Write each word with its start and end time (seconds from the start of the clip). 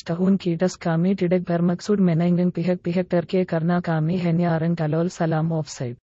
Tahun 0.00 0.40
kitas 0.40 0.80
kami 0.80 1.12
tidak 1.12 1.44
bermaksud 1.44 2.00
menengeng 2.00 2.48
pihak-pihak 2.48 3.04
terkait 3.04 3.44
karena 3.44 3.84
kami 3.84 4.16
hanya 4.24 4.56
orang 4.56 4.72
talol 4.72 5.12
salam 5.12 5.52
offside. 5.52 6.00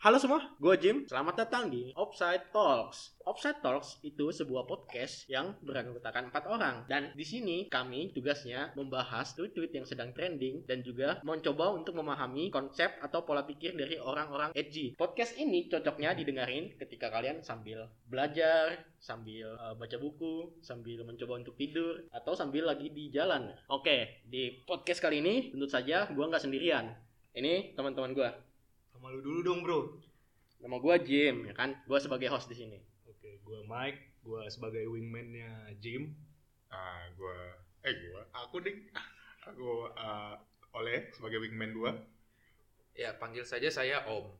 Halo 0.00 0.16
semua, 0.16 0.40
gue 0.56 0.74
Jim. 0.80 1.04
Selamat 1.04 1.44
datang 1.44 1.68
di 1.68 1.92
Offside 1.92 2.48
Talks. 2.56 3.20
Offside 3.20 3.60
Talks 3.60 4.00
itu 4.00 4.32
sebuah 4.32 4.64
podcast 4.64 5.28
yang 5.28 5.60
beranggotakan 5.60 6.32
empat 6.32 6.48
orang. 6.48 6.88
Dan 6.88 7.12
di 7.12 7.20
sini 7.20 7.68
kami 7.68 8.08
tugasnya 8.16 8.72
membahas 8.80 9.36
tweet-tweet 9.36 9.76
yang 9.76 9.84
sedang 9.84 10.16
trending 10.16 10.64
dan 10.64 10.80
juga 10.80 11.20
mencoba 11.20 11.76
untuk 11.76 12.00
memahami 12.00 12.48
konsep 12.48 12.96
atau 13.04 13.28
pola 13.28 13.44
pikir 13.44 13.76
dari 13.76 14.00
orang-orang 14.00 14.56
edgy. 14.56 14.96
Podcast 14.96 15.36
ini 15.36 15.68
cocoknya 15.68 16.16
didengarin 16.16 16.72
ketika 16.80 17.12
kalian 17.12 17.44
sambil 17.44 17.84
belajar, 18.08 18.80
sambil 19.04 19.52
uh, 19.60 19.76
baca 19.76 20.00
buku, 20.00 20.64
sambil 20.64 21.04
mencoba 21.04 21.44
untuk 21.44 21.60
tidur, 21.60 22.08
atau 22.08 22.32
sambil 22.32 22.72
lagi 22.72 22.88
di 22.88 23.12
jalan. 23.12 23.52
Oke, 23.68 24.24
di 24.24 24.64
podcast 24.64 25.04
kali 25.04 25.20
ini 25.20 25.52
tentu 25.52 25.68
saja 25.68 26.08
gue 26.08 26.24
nggak 26.24 26.40
sendirian. 26.40 26.88
Ini 27.36 27.76
teman-teman 27.76 28.16
gue. 28.16 28.49
Sama 29.00 29.16
lu 29.16 29.24
dulu 29.24 29.40
dong 29.40 29.64
bro. 29.64 29.96
Nama 30.60 30.76
gue 30.76 30.94
Jim, 31.08 31.48
ya 31.48 31.56
kan? 31.56 31.72
Gue 31.88 31.96
sebagai 31.96 32.28
host 32.28 32.52
di 32.52 32.56
sini. 32.60 32.76
Oke, 33.08 33.40
gue 33.40 33.58
Mike, 33.64 34.20
gue 34.20 34.44
sebagai 34.52 34.84
wingman-nya 34.92 35.72
Jim. 35.80 36.12
Ah, 36.68 37.08
gua 37.16 37.32
eh 37.80 37.96
gua 37.96 38.28
aku 38.36 38.60
ding. 38.60 38.76
Aku 39.48 39.88
uh, 39.88 40.36
oleh 40.76 41.08
sebagai 41.16 41.40
wingman 41.40 41.72
gua. 41.72 41.96
Ya, 42.92 43.16
panggil 43.16 43.40
saja 43.40 43.72
saya 43.72 44.04
Om. 44.04 44.36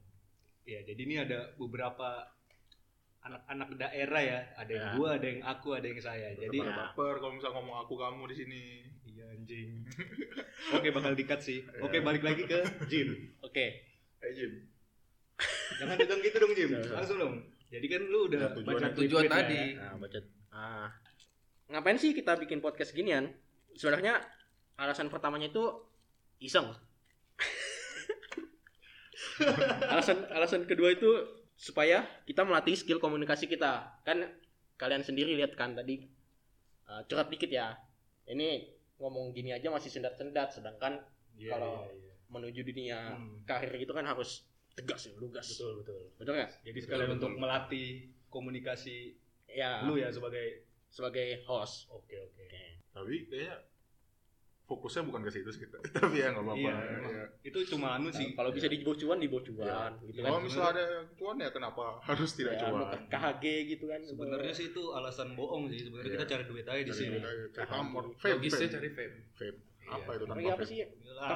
Ya, 0.68 0.84
jadi 0.84 1.00
ini 1.08 1.16
ada 1.16 1.56
beberapa 1.56 2.28
anak-anak 3.24 3.80
daerah 3.80 4.20
ya. 4.20 4.40
Ada 4.60 4.70
yang 4.70 4.86
Ya. 4.86 4.94
gua, 4.94 5.08
ada 5.16 5.24
yang 5.26 5.40
aku, 5.40 5.68
ada 5.72 5.88
yang 5.88 5.96
saya. 5.98 6.36
Jadi 6.36 6.60
Ya. 6.60 6.68
baper 6.68 7.16
kalau 7.16 7.32
misal 7.32 7.56
ngomong 7.56 7.80
aku 7.80 7.96
kamu 7.96 8.28
di 8.28 8.36
sini. 8.36 8.62
iya 9.08 9.24
anjing. 9.32 9.88
Oke, 10.76 10.92
bakal 10.92 11.16
dikat 11.16 11.40
sih. 11.40 11.64
Oke, 11.80 12.04
balik 12.04 12.20
lagi 12.22 12.44
ke 12.44 12.60
Jim. 12.86 13.32
Oke, 13.42 13.89
Eh 14.20 14.30
Jim. 14.32 14.52
Jangan 15.76 15.96
tegang 15.96 16.20
gitu 16.20 16.36
dong 16.36 16.52
Jim. 16.52 16.68
Langsung 16.86 17.16
dong. 17.16 17.34
Jadi 17.70 17.86
kan 17.86 18.00
lu 18.04 18.26
udah 18.26 18.38
Ya, 18.40 18.48
tujuan- 18.52 18.82
baca 18.82 18.88
tujuan 18.94 19.24
tadi. 19.26 19.56
ya. 19.56 19.64
nah 19.78 19.92
baca. 19.96 20.18
Ah, 20.50 20.88
ngapain 21.68 21.96
sih 21.96 22.10
kita 22.10 22.34
bikin 22.36 22.58
podcast 22.58 22.90
ginian? 22.90 23.30
Sebenarnya 23.72 24.18
alasan 24.74 25.06
pertamanya 25.06 25.46
itu 25.46 25.62
iseng. 26.38 26.66
alasan 29.86 30.26
alasan 30.28 30.66
kedua 30.66 30.90
itu 30.90 31.06
supaya 31.54 32.02
kita 32.24 32.42
melatih 32.42 32.74
skill 32.74 32.98
komunikasi 32.98 33.46
kita. 33.46 34.02
Kan 34.02 34.26
kalian 34.74 35.00
sendiri 35.00 35.32
lihat 35.32 35.54
kan 35.54 35.72
tadi 35.72 36.02
uh, 36.86 37.00
curhat 37.06 37.28
dikit 37.28 37.48
ya. 37.48 37.76
Ini 38.26 38.66
ngomong 38.98 39.30
gini 39.30 39.50
aja 39.50 39.68
masih 39.68 39.88
sendat-sendat, 39.88 40.52
sedangkan 40.52 41.00
Iya, 41.32 41.56
Kalau- 41.56 41.86
iya, 41.86 41.92
iya. 41.96 42.09
Menuju 42.30 42.62
dunia 42.62 43.12
Hmm. 43.12 43.42
karir 43.42 43.74
itu 43.76 43.90
kan 43.90 44.02
harus 44.04 44.46
tegas 44.72 45.04
ya, 45.04 45.14
lugas. 45.14 45.44
Betul, 45.50 45.82
betul. 45.82 46.00
Betul 46.16 46.32
nggak? 46.36 46.50
Jadi 46.62 46.78
sekalian 46.80 47.06
Betul, 47.08 47.16
untuk 47.16 47.30
betul. 47.30 47.42
melatih 47.42 47.88
komunikasi 48.28 48.98
Ya, 49.50 49.82
lu 49.82 49.98
ya 49.98 50.06
sebagai 50.08 50.62
sebagai 50.86 51.42
host. 51.42 51.90
Oke, 51.90 52.14
oke. 52.16 52.46
Tapi 52.88 53.26
kayaknya 53.26 53.66
fokusnya 54.62 55.02
bukan 55.02 55.26
ke 55.26 55.30
situ 55.32 55.50
sih 55.50 55.66
kita. 55.66 55.82
Tapi 55.98 56.16
ya 56.16 56.30
nggak 56.30 56.46
apa-apa. 56.46 56.62
Iya, 56.62 56.70
Iya. 56.70 56.94
emang. 56.96 57.12
Itu 57.42 57.58
cuma 57.66 57.98
anu 57.98 58.08
sih. 58.10 58.30
Kalau 58.30 58.54
bisa 58.54 58.70
dibawa 58.70 58.94
cuan, 58.94 59.18
dibawa 59.18 59.42
cuan, 59.42 59.92
gitu 60.00 60.18
kan. 60.22 60.30
Kalau 60.30 60.40
misal 60.40 60.64
ada 60.70 60.84
cuan 61.18 61.36
ya 61.36 61.50
kenapa 61.50 61.98
harus 62.00 62.30
tidak 62.32 62.54
Ya, 62.54 62.60
cuan? 62.62 62.94
KHG 63.10 63.44
gitu 63.68 63.84
kan. 63.90 64.00
Sebenarnya 64.00 64.52
sih 64.54 64.70
itu 64.70 64.82
alasan 64.94 65.34
bohong 65.34 65.66
sih. 65.66 65.82
Sebenarnya 65.82 66.06
Iya. 66.06 66.16
kita 66.16 66.26
cari 66.30 66.44
duit 66.46 66.64
aja 66.64 66.78
di 66.78 66.86
Cari 66.86 67.00
sini. 67.02 67.18
cari 67.50 67.66
pamor. 67.66 68.04
Fame, 68.14 68.32
Logisnya 68.38 68.68
cari 68.70 68.88
fame. 68.88 69.14
Fame. 69.34 69.58
Iya. 69.82 69.90
Apa 69.90 70.10
itu 70.14 70.24
Tapi 70.24 70.42
apa 70.46 70.62
sih? 70.62 70.76
Yalah. 70.78 71.28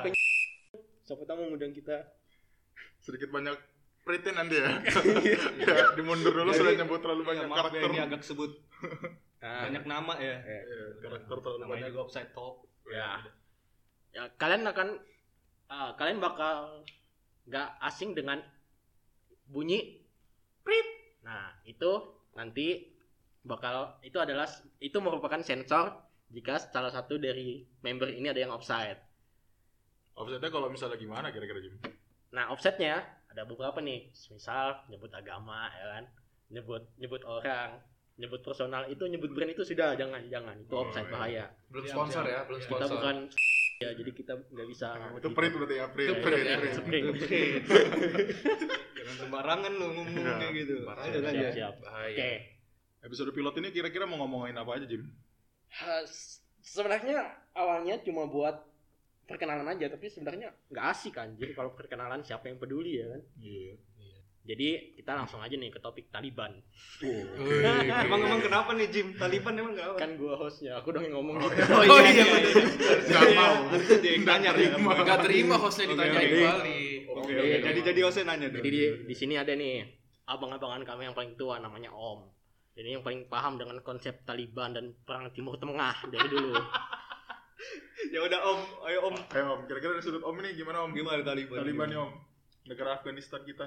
Siapa 1.05 1.23
tahu 1.23 1.37
mau 1.37 1.47
ngundang 1.49 1.71
kita. 1.71 1.97
Sedikit 2.99 3.29
banyak 3.29 3.57
pretend 4.03 4.37
anda 4.37 4.57
ya. 4.57 4.71
ya 5.61 5.77
dimundur 5.95 6.33
dulu 6.33 6.51
Jadi, 6.51 6.59
sudah 6.59 6.73
nyebut 6.75 7.01
terlalu 7.01 7.23
Ya, 7.23 7.29
banyak 7.29 7.45
ya, 7.45 7.55
karakter. 7.55 7.89
ini 7.89 8.01
agak 8.01 8.21
sebut 8.21 8.53
Nah, 9.39 9.61
banyak 9.69 9.85
nama 9.85 10.13
ya. 10.17 10.37
eh, 10.41 10.61
Iya, 10.63 10.87
karakter 10.99 11.37
terlalu 11.39 11.59
Namanya 11.61 11.73
banyak. 11.75 11.89
juga 11.91 12.01
upside 12.03 12.31
talk. 12.33 12.57
ya. 12.87 13.11
Ya, 14.11 14.25
kalian 14.35 14.63
akan 14.65 14.89
ah, 15.67 15.91
kalian 15.95 16.19
bakal 16.19 16.87
nggak 17.45 17.69
asing 17.83 18.13
dengan 18.13 18.41
bunyi 19.45 20.01
prit. 20.61 20.89
Nah, 21.21 21.53
itu 21.65 21.91
nanti 22.33 22.89
bakal 23.43 24.01
itu 24.01 24.17
adalah 24.17 24.49
itu 24.79 24.97
merupakan 24.99 25.41
sensor 25.41 25.93
jika 26.31 26.57
salah 26.63 26.89
satu 26.89 27.17
dari 27.17 27.69
member 27.81 28.09
ini 28.09 28.29
ada 28.29 28.41
yang 28.41 28.53
offside. 28.53 28.97
Offsetnya 30.15 30.47
kalau 30.49 30.69
misalnya 30.69 30.95
gimana 30.95 31.29
kira-kira 31.29 31.59
Jim? 31.59 31.75
Nah, 32.31 32.51
offsetnya 32.51 33.03
ada 33.27 33.43
beberapa 33.43 33.79
nih. 33.79 34.11
Misal 34.11 34.87
nyebut 34.87 35.11
agama, 35.11 35.71
ya 35.71 35.87
kan? 35.93 36.05
Nyebut 36.51 36.83
nyebut 36.97 37.23
orang, 37.23 37.83
nyebut 38.15 38.41
personal 38.41 38.87
itu 38.87 39.03
nyebut 39.05 39.31
brand 39.31 39.51
itu 39.51 39.63
sudah 39.63 39.95
jangan 39.95 40.23
jangan 40.29 40.55
itu 40.57 40.71
Oh, 40.71 40.87
offset 40.87 41.03
iya. 41.03 41.11
bahaya. 41.11 41.45
Belum 41.67 41.85
Siap, 41.85 41.95
sponsor 41.95 42.23
siap. 42.23 42.31
ya, 42.31 42.41
belum 42.45 42.59
Kita 42.59 42.69
Kita 42.69 42.77
sponsor. 42.79 42.95
bukan 42.95 43.17
ya 43.83 43.91
jadi 43.91 44.11
kita 44.15 44.33
nggak 44.55 44.69
bisa 44.71 44.87
Nah, 44.95 45.11
itu 45.13 45.29
print 45.31 45.53
berarti 45.53 45.75
ya, 45.75 45.87
print. 45.91 46.07
Itu 46.07 46.15
print, 46.15 46.31
print 46.31 46.47
ya. 46.47 46.57
print. 46.57 46.75
Spring. 46.79 47.05
Jangan 48.95 49.15
sembarangan 49.19 49.73
lu 49.73 49.87
ngomong 49.91 50.07
Iya, 50.17 50.33
kayak 50.39 50.53
gitu. 50.57 50.75
Siap, 50.79 51.27
aja. 51.27 51.49
siap. 51.51 51.75
Bahaya. 51.83 52.15
Oke. 52.15 52.33
Episode 53.03 53.31
pilot 53.31 53.55
ini 53.59 53.69
kira-kira 53.69 54.05
mau 54.07 54.17
ngomongin 54.17 54.55
apa 54.55 54.71
aja 54.73 54.87
Jim? 54.87 55.03
Sebenarnya 56.63 57.21
awalnya 57.53 58.01
cuma 58.01 58.25
buat 58.25 58.57
perkenalan 59.25 59.67
aja, 59.67 59.89
tapi 59.89 60.07
sebenarnya 60.09 60.53
nggak 60.69 60.87
asik 60.93 61.17
anjir 61.17 61.53
kalau 61.53 61.73
perkenalan 61.73 62.21
siapa 62.21 62.49
yang 62.49 62.61
peduli 62.61 63.01
ya 63.01 63.07
kan. 63.09 63.23
Iya. 63.41 63.75
Jadi 64.45 65.01
kita 65.01 65.17
langsung 65.17 65.41
aja 65.41 65.57
nih 65.57 65.73
ke 65.73 65.81
topik 65.81 66.13
Taliban. 66.13 66.53
Wih, 67.01 67.25
Emang 68.05 68.29
emang 68.29 68.45
kenapa 68.45 68.77
nih 68.77 68.93
Jim? 68.93 69.17
Taliban 69.17 69.57
emang 69.57 69.73
kenapa? 69.73 69.97
Kan 69.97 70.21
gua 70.21 70.37
hostnya, 70.37 70.77
aku 70.77 70.93
dong 70.93 71.09
yang 71.09 71.17
ngomong. 71.17 71.41
Oh, 71.41 71.49
gitu. 71.49 71.65
Oh 71.65 71.99
iya, 72.05 72.25
Nggak 73.09 73.25
mau. 73.33 73.57
Harusnya 73.73 73.99
dia 74.05 74.13
yang 74.21 74.25
tanya 74.29 74.51
ya. 74.53 74.57
terima. 74.77 74.91
Gak 75.01 75.21
terima 75.25 75.57
hostnya 75.57 75.85
Oke, 75.89 75.93
ditanyain 75.97 76.29
oke. 76.29 76.41
balik. 76.45 77.01
Oke, 77.09 77.33
oke. 77.41 77.57
Jadi 77.65 77.81
jadi 77.89 78.01
hostnya 78.05 78.25
nanya 78.29 78.47
dong. 78.53 78.61
Jadi 78.61 78.69
di, 78.69 78.81
di 79.09 79.15
sini 79.17 79.35
ada 79.41 79.53
nih 79.57 79.75
abang-abangan 80.29 80.83
kami 80.85 81.09
yang 81.09 81.17
paling 81.17 81.33
tua 81.41 81.57
namanya 81.57 81.89
Om. 81.97 82.21
Jadi 82.77 82.89
yang 82.91 83.05
paling 83.07 83.25
paham 83.33 83.57
dengan 83.57 83.81
konsep 83.81 84.29
Taliban 84.29 84.77
dan 84.77 84.93
perang 85.09 85.33
Timur 85.33 85.57
Tengah 85.57 86.05
dari 86.13 86.29
dulu. 86.29 86.53
Ya 88.15 88.23
udah 88.23 88.41
Om, 88.47 88.61
ayo 88.87 88.99
Om. 89.11 89.17
Ayo 89.35 89.45
Om, 89.59 89.61
kira-kira 89.67 89.99
dari 89.99 90.07
sudut 90.07 90.23
Om 90.23 90.39
ini 90.39 90.55
gimana 90.55 90.87
Om? 90.87 90.95
Gimana 90.95 91.27
Taliban? 91.27 91.67
Taliban 91.67 91.91
nih 91.91 91.99
Om. 91.99 92.13
Negara 92.71 92.95
Afghanistan 92.95 93.43
kita. 93.43 93.67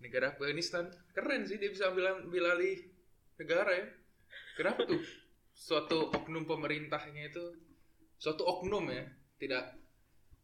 Negara 0.00 0.32
Afghanistan 0.32 0.88
keren 1.12 1.44
sih 1.44 1.60
dia 1.60 1.68
bisa 1.68 1.92
ambil 1.92 2.24
ambil 2.24 2.56
alih 2.56 2.80
negara 3.36 3.76
ya. 3.76 3.84
Kenapa 4.56 4.88
tuh? 4.88 4.96
Suatu 5.52 6.08
oknum 6.08 6.48
pemerintahnya 6.48 7.28
itu 7.28 7.52
suatu 8.16 8.48
oknum 8.48 8.88
ya 8.88 9.04
tidak 9.36 9.76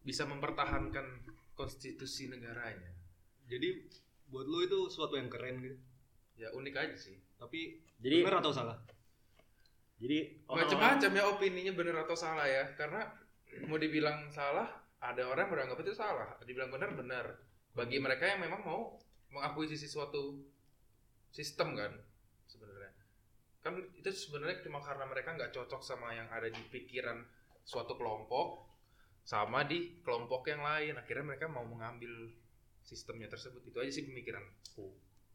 bisa 0.04 0.28
mempertahankan 0.28 1.24
konstitusi 1.56 2.28
negaranya. 2.28 2.92
Jadi 3.48 3.88
buat 4.28 4.44
lu 4.44 4.60
itu 4.60 4.92
suatu 4.92 5.16
yang 5.16 5.32
keren 5.32 5.64
gitu. 5.64 5.80
Ya 6.36 6.52
unik 6.52 6.74
aja 6.76 6.96
sih. 7.00 7.16
Tapi 7.40 7.80
Jadi 7.96 8.28
benar 8.28 8.44
atau 8.44 8.52
salah? 8.52 8.76
Jadi 9.96 10.18
orang-orang- 10.46 10.60
Macam-macam 10.68 11.10
ya 11.12 11.24
opininya 11.26 11.72
benar 11.72 11.96
atau 12.04 12.16
salah 12.16 12.44
ya. 12.44 12.64
Karena 12.76 13.00
mau 13.64 13.80
dibilang 13.80 14.28
salah, 14.28 14.68
ada 15.00 15.22
orang 15.24 15.48
yang 15.48 15.52
beranggap 15.52 15.78
itu 15.80 15.92
salah. 15.92 16.36
Dibilang 16.44 16.68
benar 16.68 16.92
benar. 16.92 17.26
Bagi 17.72 17.96
mereka 17.96 18.28
yang 18.28 18.44
memang 18.44 18.60
mau 18.60 18.96
mengakuisisi 19.32 19.88
suatu 19.88 20.40
sistem 21.28 21.76
kan 21.76 21.92
sebenarnya. 22.46 22.92
Kan 23.60 23.72
itu 23.96 24.08
sebenarnya 24.12 24.60
cuma 24.62 24.80
karena 24.80 25.04
mereka 25.04 25.32
nggak 25.32 25.52
cocok 25.52 25.80
sama 25.80 26.12
yang 26.12 26.28
ada 26.28 26.48
di 26.48 26.62
pikiran 26.66 27.24
suatu 27.64 27.96
kelompok 27.96 28.64
sama 29.26 29.66
di 29.66 30.00
kelompok 30.00 30.46
yang 30.48 30.62
lain. 30.62 30.94
Akhirnya 30.96 31.34
mereka 31.34 31.48
mau 31.48 31.64
mengambil 31.64 32.30
sistemnya 32.80 33.26
tersebut. 33.26 33.64
Itu 33.66 33.80
aja 33.82 33.90
sih 33.90 34.06
pemikiranku. 34.06 34.86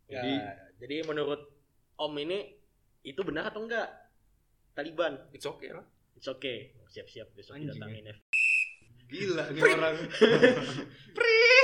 Ya, 0.07 0.21
Jadi- 0.21 0.41
jadi 0.79 0.95
menurut 1.05 1.49
Om 1.97 2.17
ini 2.17 2.57
itu 3.05 3.21
benar 3.21 3.53
atau 3.53 3.61
enggak? 3.61 3.85
Taliban. 4.71 5.13
It's 5.35 5.47
okay 5.47 5.71
lah. 5.75 5.85
It's 6.15 6.27
okay. 6.27 6.75
Siap-siap 6.91 7.33
besok 7.33 7.57
Anjing, 7.57 7.71
datangin 7.75 8.11
ya. 8.11 8.15
Gila 9.11 9.43
nih 9.51 9.61
orang. 9.63 9.95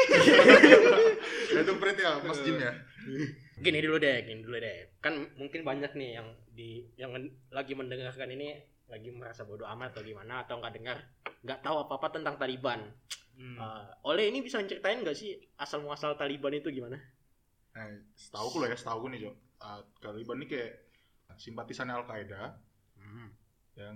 Ya 0.07 1.59
itu 1.67 1.73
print 1.79 1.99
ya, 1.99 2.11
Mas 2.23 2.39
Jim 2.43 2.59
ya. 2.59 2.71
Gini 3.59 3.79
dulu 3.83 3.99
deh, 3.99 4.23
gini 4.23 4.39
dulu 4.43 4.57
deh. 4.59 4.99
Kan 5.03 5.35
mungkin 5.35 5.67
banyak 5.67 5.91
nih 5.95 6.19
yang 6.19 6.27
di 6.51 6.87
yang 6.95 7.11
lagi 7.51 7.75
mendengarkan 7.75 8.31
ini 8.31 8.55
lagi 8.87 9.11
merasa 9.11 9.43
bodoh 9.43 9.67
amat 9.67 9.99
atau 9.99 10.03
gimana 10.07 10.47
atau 10.47 10.63
nggak 10.63 10.73
dengar 10.79 10.97
nggak 11.43 11.59
tahu 11.59 11.75
apa 11.83 11.93
apa 11.99 12.07
tentang 12.15 12.35
Taliban. 12.39 12.87
Hmm. 13.35 13.57
Eh, 13.59 13.85
Oleh 14.07 14.31
ini 14.31 14.39
bisa 14.39 14.63
ceritain 14.63 15.03
nggak 15.03 15.17
sih 15.17 15.35
asal 15.59 15.83
muasal 15.83 16.15
Taliban 16.15 16.55
itu 16.55 16.71
gimana? 16.71 16.97
Nah, 17.75 17.87
setahu 18.17 18.47
aku 18.49 18.57
loh 18.63 18.69
ya, 18.71 18.77
setahu 18.79 19.05
aku 19.05 19.07
nih, 19.13 19.19
Cok. 19.27 19.35
Uh, 19.61 19.81
Taliban 20.01 20.37
ini 20.41 20.47
kayak 20.49 20.71
simpatisannya 21.37 21.93
Al 21.93 22.05
Qaeda 22.09 22.57
Hmm. 23.07 23.31
yang 23.77 23.95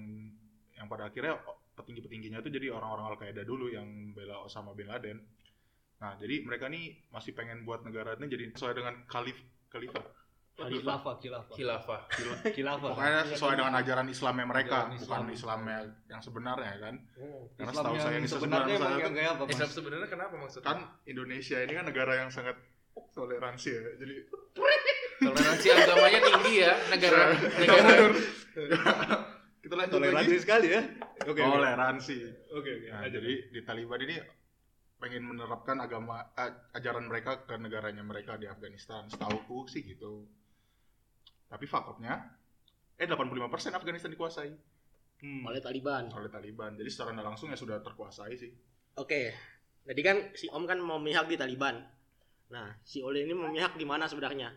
yang 0.78 0.88
pada 0.88 1.12
akhirnya 1.12 1.36
petinggi-petingginya 1.76 2.40
itu 2.40 2.50
jadi 2.54 2.68
orang-orang 2.72 3.06
Al 3.12 3.18
Qaeda 3.20 3.44
dulu 3.44 3.68
yang 3.68 4.16
bela 4.16 4.46
Osama 4.46 4.72
bin 4.72 4.88
Laden. 4.88 5.20
Nah, 6.02 6.18
jadi 6.18 6.42
mereka 6.42 6.66
nih 6.66 6.98
masih 7.14 7.38
pengen 7.38 7.62
buat 7.62 7.86
negara 7.86 8.18
ini 8.18 8.26
jadi 8.32 8.46
sesuai 8.56 8.74
dengan 8.74 9.06
khalif 9.06 9.38
khalifah. 9.70 10.06
Khilafah, 10.62 11.16
khilafah. 11.18 11.56
Khilafah. 11.58 12.00
Khilafah. 12.56 12.90
Pokoknya 12.94 13.22
sesuai 13.34 13.54
dengan 13.58 13.74
ajaran 13.82 14.08
Islamnya 14.12 14.46
mereka, 14.46 14.78
Ajaran 14.86 15.00
bukan 15.00 15.22
Islam. 15.32 15.34
Islamnya 15.34 15.78
yang 16.12 16.22
sebenarnya 16.22 16.74
kan. 16.78 16.96
Oh. 17.18 17.50
Karena 17.56 17.72
Islam 17.72 17.84
setahu 17.86 17.96
saya 17.98 18.12
yang 18.12 18.22
ini 18.22 18.30
sebenarnya 18.30 18.76
saya 18.78 18.98
yang 19.00 19.16
kayak 19.16 19.32
apa, 19.32 19.44
Mas? 19.48 19.54
Islam 19.56 19.72
sebenarnya 19.72 20.08
kenapa 20.12 20.34
maksudnya? 20.38 20.68
kan 20.68 20.80
Indonesia 21.08 21.58
ini 21.64 21.74
kan 21.74 21.86
negara 21.88 22.14
yang 22.20 22.30
sangat 22.30 22.56
toleransi 23.16 23.70
ya. 23.74 23.82
Jadi 23.98 24.16
Toleransi 25.22 25.68
agamanya 25.70 26.20
tinggi 26.20 26.54
ya 26.60 26.74
negara 26.90 27.24
negara. 27.38 27.94
kita 29.62 29.74
lanjut 29.78 29.94
Toleransi 29.94 30.34
lagi. 30.34 30.42
sekali 30.42 30.68
ya. 30.70 30.82
Oke. 31.24 31.38
oke. 31.38 31.42
Toleransi. 31.46 32.18
Oke, 32.52 32.70
oke. 32.74 32.88
Nah, 32.90 33.00
lanjut. 33.00 33.14
jadi 33.16 33.32
di 33.48 33.60
Taliban 33.62 34.02
ini 34.02 34.16
pengen 34.98 35.24
menerapkan 35.24 35.78
agama 35.78 36.22
ajaran 36.72 37.06
mereka 37.06 37.46
ke 37.46 37.54
negaranya 37.56 38.02
mereka 38.02 38.36
di 38.36 38.46
Afghanistan. 38.46 39.06
Setauku 39.06 39.66
sih 39.66 39.82
gitu. 39.84 40.26
Tapi 41.46 41.66
faktornya 41.66 42.18
eh 42.96 43.06
85% 43.06 43.38
Afghanistan 43.72 44.10
dikuasai 44.10 44.52
Hmm. 45.22 45.46
Oleh 45.46 45.62
Taliban. 45.62 46.10
oleh 46.10 46.34
Taliban. 46.34 46.74
Jadi 46.74 46.90
secara 46.90 47.14
nggak 47.14 47.28
langsung 47.30 47.54
ya 47.54 47.58
sudah 47.58 47.78
terkuasai 47.78 48.34
sih. 48.34 48.50
Oke. 48.98 49.30
Jadi 49.86 50.02
kan 50.02 50.18
si 50.34 50.50
Om 50.50 50.66
kan 50.66 50.82
mau 50.82 50.98
memihak 50.98 51.30
di 51.30 51.38
Taliban. 51.38 51.78
Nah, 52.50 52.74
si 52.82 53.06
Ole 53.06 53.22
ini 53.22 53.38
memihak 53.38 53.78
di 53.78 53.86
mana 53.86 54.10
sebenarnya? 54.10 54.50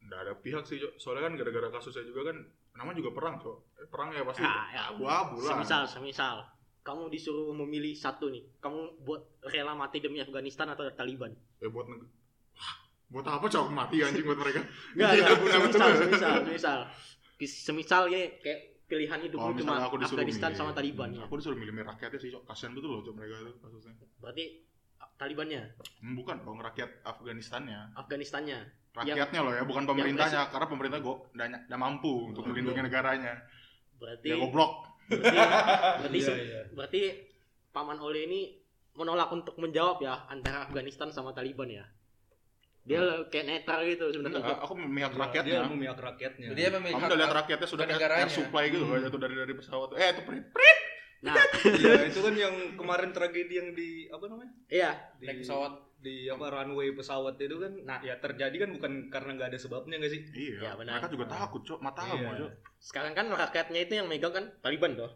Nggak 0.00 0.20
ada 0.20 0.32
pihak 0.36 0.64
sih, 0.64 0.76
Cok. 0.76 0.92
Soalnya 0.96 1.28
kan 1.28 1.34
gara-gara 1.36 1.68
kasusnya 1.70 2.02
juga 2.02 2.32
kan 2.32 2.36
namanya 2.72 2.96
juga 2.98 3.10
perang, 3.12 3.36
Cok. 3.36 3.56
Eh, 3.76 3.88
perang 3.88 4.08
ya 4.10 4.22
pasti 4.24 4.42
Ah, 4.42 4.66
ya. 4.70 4.82
abu-abu 4.90 5.36
lah. 5.40 5.60
Semisal, 5.60 5.82
semisal 5.86 6.36
kamu 6.80 7.12
disuruh 7.12 7.52
memilih 7.52 7.92
satu 7.92 8.32
nih, 8.32 8.40
kamu 8.58 9.04
buat 9.04 9.20
rela 9.46 9.76
mati 9.76 10.00
demi 10.00 10.16
Afghanistan 10.16 10.64
atau 10.66 10.88
Taliban? 10.90 11.28
Eh 11.60 11.68
buat 11.68 11.84
neg- 11.86 12.08
Wah, 12.56 12.74
buat 13.10 13.26
apa 13.28 13.44
Cok 13.44 13.68
mati 13.70 14.00
anjing 14.00 14.24
buat 14.24 14.40
mereka? 14.40 14.64
Enggak. 14.96 15.36
guna 15.36 15.56
Semisal, 15.60 15.88
semisal, 15.94 16.32
semisal. 16.48 16.80
Semisal 17.40 18.02
ya 18.08 18.20
kayak 18.40 18.60
pilihan 18.84 19.20
lu 19.22 19.36
misalnya 19.54 19.60
cuma 19.62 19.74
aku 19.86 19.96
Afghanistan 20.02 20.50
milih, 20.50 20.58
sama 20.58 20.72
Taliban 20.72 21.08
ya. 21.14 21.22
Aku 21.28 21.36
disuruh 21.36 21.54
milih 21.54 21.84
rakyatnya 21.84 22.18
sih, 22.18 22.32
Cok. 22.32 22.42
Kasihan 22.44 22.72
betul 22.72 22.90
loh 22.90 23.00
Cok 23.02 23.14
mereka 23.14 23.34
itu 23.38 23.52
kasusnya. 23.60 23.92
Berarti 24.18 24.44
Talibannya, 25.20 25.76
Hmm, 26.00 26.16
Bukan 26.16 26.40
dong 26.40 26.64
rakyat 26.64 27.04
Afghanistannya. 27.04 27.92
Afghanistannya. 27.92 28.79
Rakyatnya 28.90 29.40
loh 29.40 29.52
ya, 29.54 29.62
bukan 29.62 29.84
pemerintahnya. 29.86 30.50
Karena 30.50 30.66
pemerintah 30.66 30.98
kok 30.98 31.18
nggak 31.32 31.80
mampu 31.80 32.34
untuk 32.34 32.42
melindungi 32.46 32.82
negaranya. 32.82 33.38
Berarti 33.96 34.26
Ya 34.26 34.36
goblok. 34.36 34.72
berarti 35.10 35.36
berarti, 36.06 36.18
Iya, 36.22 36.34
iya. 36.38 36.60
berarti 36.70 37.00
Paman 37.70 37.98
Ole 37.98 38.26
ini 38.26 38.40
menolak 38.94 39.30
untuk 39.30 39.54
menjawab 39.58 39.98
ya 39.98 40.26
antara 40.26 40.66
Afghanistan 40.66 41.10
sama 41.10 41.30
Taliban 41.30 41.70
ya. 41.70 41.86
Dia 42.80 43.26
kayak 43.28 43.46
netral 43.46 43.86
gitu 43.86 44.10
sebenarnya. 44.10 44.40
Enggak, 44.40 44.58
aku 44.64 44.74
memihak 44.74 45.12
Dia 45.12 45.20
rakyatnya. 45.22 45.60
memihak 45.68 45.98
rakyatnya. 46.00 46.48
Dia 46.56 46.68
memilih 46.72 46.94
Kamu 46.96 47.06
udah 47.06 47.18
lihat 47.18 47.34
rakyatnya 47.36 47.68
sudah 47.68 47.84
air 47.86 48.30
supply 48.30 48.64
gitu 48.72 48.84
loh, 48.88 48.98
jatuh 48.98 49.20
dari 49.20 49.34
dari 49.36 49.52
pesawat. 49.54 49.88
Eh, 49.94 50.08
itu 50.10 50.22
prit. 50.24 50.44
Nah, 51.20 51.36
Iya, 51.62 52.08
itu 52.08 52.16
kan 52.18 52.32
yang 52.34 52.54
kemarin 52.74 53.12
tragedi 53.12 53.54
yang 53.54 53.68
di 53.70 54.08
apa 54.08 54.24
namanya? 54.24 54.52
iya, 54.66 54.96
Di 55.14 55.28
naik 55.28 55.44
pesawat. 55.44 55.72
di 56.00 56.24
apa 56.26 56.48
runway 56.48 56.88
pesawat 56.90 57.36
itu 57.36 57.60
kan 57.60 57.76
Nah. 57.84 58.00
ya 58.00 58.16
terjadi 58.16 58.56
kan 58.56 58.70
bukan 58.72 58.92
karena 59.08 59.36
nggak 59.36 59.48
ada 59.52 59.58
sebabnya 59.58 60.00
nggak 60.00 60.08
sih? 60.08 60.22
Iya, 60.32 60.56
Ya, 60.58 60.72
benar. 60.74 60.96
mereka 60.96 61.12
juga 61.12 61.26
takut, 61.28 61.60
Cok. 61.60 61.78
Mata 61.78 62.08
Iya. 62.08 62.40
Cok. 62.40 62.50
sekarang 62.80 63.12
kan 63.12 63.28
rakyatnya 63.28 63.80
itu 63.82 63.92
yang 63.94 64.08
megang 64.08 64.32
kan 64.32 64.44
Taliban 64.58 64.96
toh. 64.96 65.12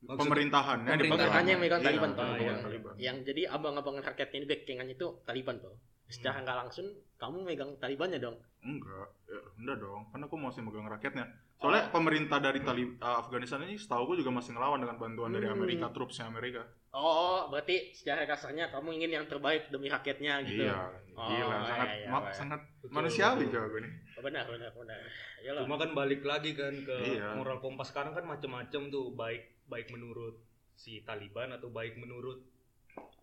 Maksud- 0.00 0.16
Pemerintahannya 0.24 0.88
dipegang. 0.90 1.10
Pemerintahannya 1.12 1.50
yang 1.50 1.60
megang 1.60 1.80
Iya, 1.80 1.86
Taliban 1.86 2.10
toh. 2.10 2.16
pemerintahan 2.18 2.48
Yang, 2.48 2.58
Taliban. 2.64 2.92
yang 2.96 3.16
jadi 3.22 3.42
abang-abangan 3.50 4.02
rakyatnya 4.06 4.36
ini 4.38 4.46
backingannya 4.46 4.94
itu 4.94 5.08
Taliban 5.22 5.56
toh. 5.60 5.74
Secara 6.08 6.40
nggak 6.40 6.58
langsung 6.58 6.86
kamu 7.14 7.36
megang 7.44 7.70
Talibannya 7.76 8.18
dong. 8.18 8.36
Enggak, 8.58 9.08
ya, 9.24 9.38
enggak 9.56 9.76
dong. 9.78 10.02
Kan 10.08 10.20
aku 10.20 10.34
masih 10.34 10.60
megang 10.60 10.88
rakyatnya. 10.88 11.24
Soalnya 11.58 11.90
pemerintah 11.90 12.38
dari 12.38 12.60
Tali 12.60 12.86
uh, 12.96 13.18
Afghanistan 13.18 13.60
ini 13.60 13.74
setahu 13.74 14.08
gue 14.08 14.22
juga 14.22 14.30
masih 14.30 14.54
ngelawan 14.54 14.78
dengan 14.78 14.96
bantuan 14.96 15.30
dari 15.30 15.46
Hmm. 15.46 15.58
Amerika, 15.58 15.90
trupsnya 15.90 16.26
Amerika. 16.26 16.62
Oh, 16.90 17.46
berarti 17.46 17.92
secara 17.92 18.24
kasarnya 18.24 18.70
kamu 18.70 18.94
ingin 18.94 19.10
yang 19.12 19.26
terbaik 19.26 19.68
demi 19.68 19.86
rakyatnya 19.86 20.40
gitu. 20.42 20.64
Iya, 20.64 20.78
Oh, 21.12 21.26
gila, 21.26 21.50
iya, 21.50 21.66
sangat 21.66 21.88
iya, 21.90 22.08
ma- 22.08 22.22
iya. 22.22 22.32
sangat 22.32 22.60
Betul, 22.78 22.94
manusiawi 22.94 23.36
betul. 23.42 23.52
jawaban 23.52 23.82
ini. 23.82 23.90
Oh, 24.16 24.22
benar, 24.22 24.44
benar, 24.46 24.70
benar. 24.72 24.98
Iyalah. 25.38 25.62
Cuma 25.66 25.76
kan 25.76 25.90
balik 25.92 26.22
lagi 26.22 26.50
kan 26.54 26.74
ke 26.78 26.96
Iya. 27.04 27.28
moral 27.34 27.58
kompas 27.58 27.90
sekarang 27.90 28.14
kan 28.14 28.24
macam-macam 28.24 28.82
tuh 28.88 29.06
baik 29.12 29.42
baik 29.66 29.90
menurut 29.90 30.38
si 30.72 31.02
Taliban 31.02 31.50
atau 31.50 31.68
baik 31.68 31.98
menurut 31.98 32.38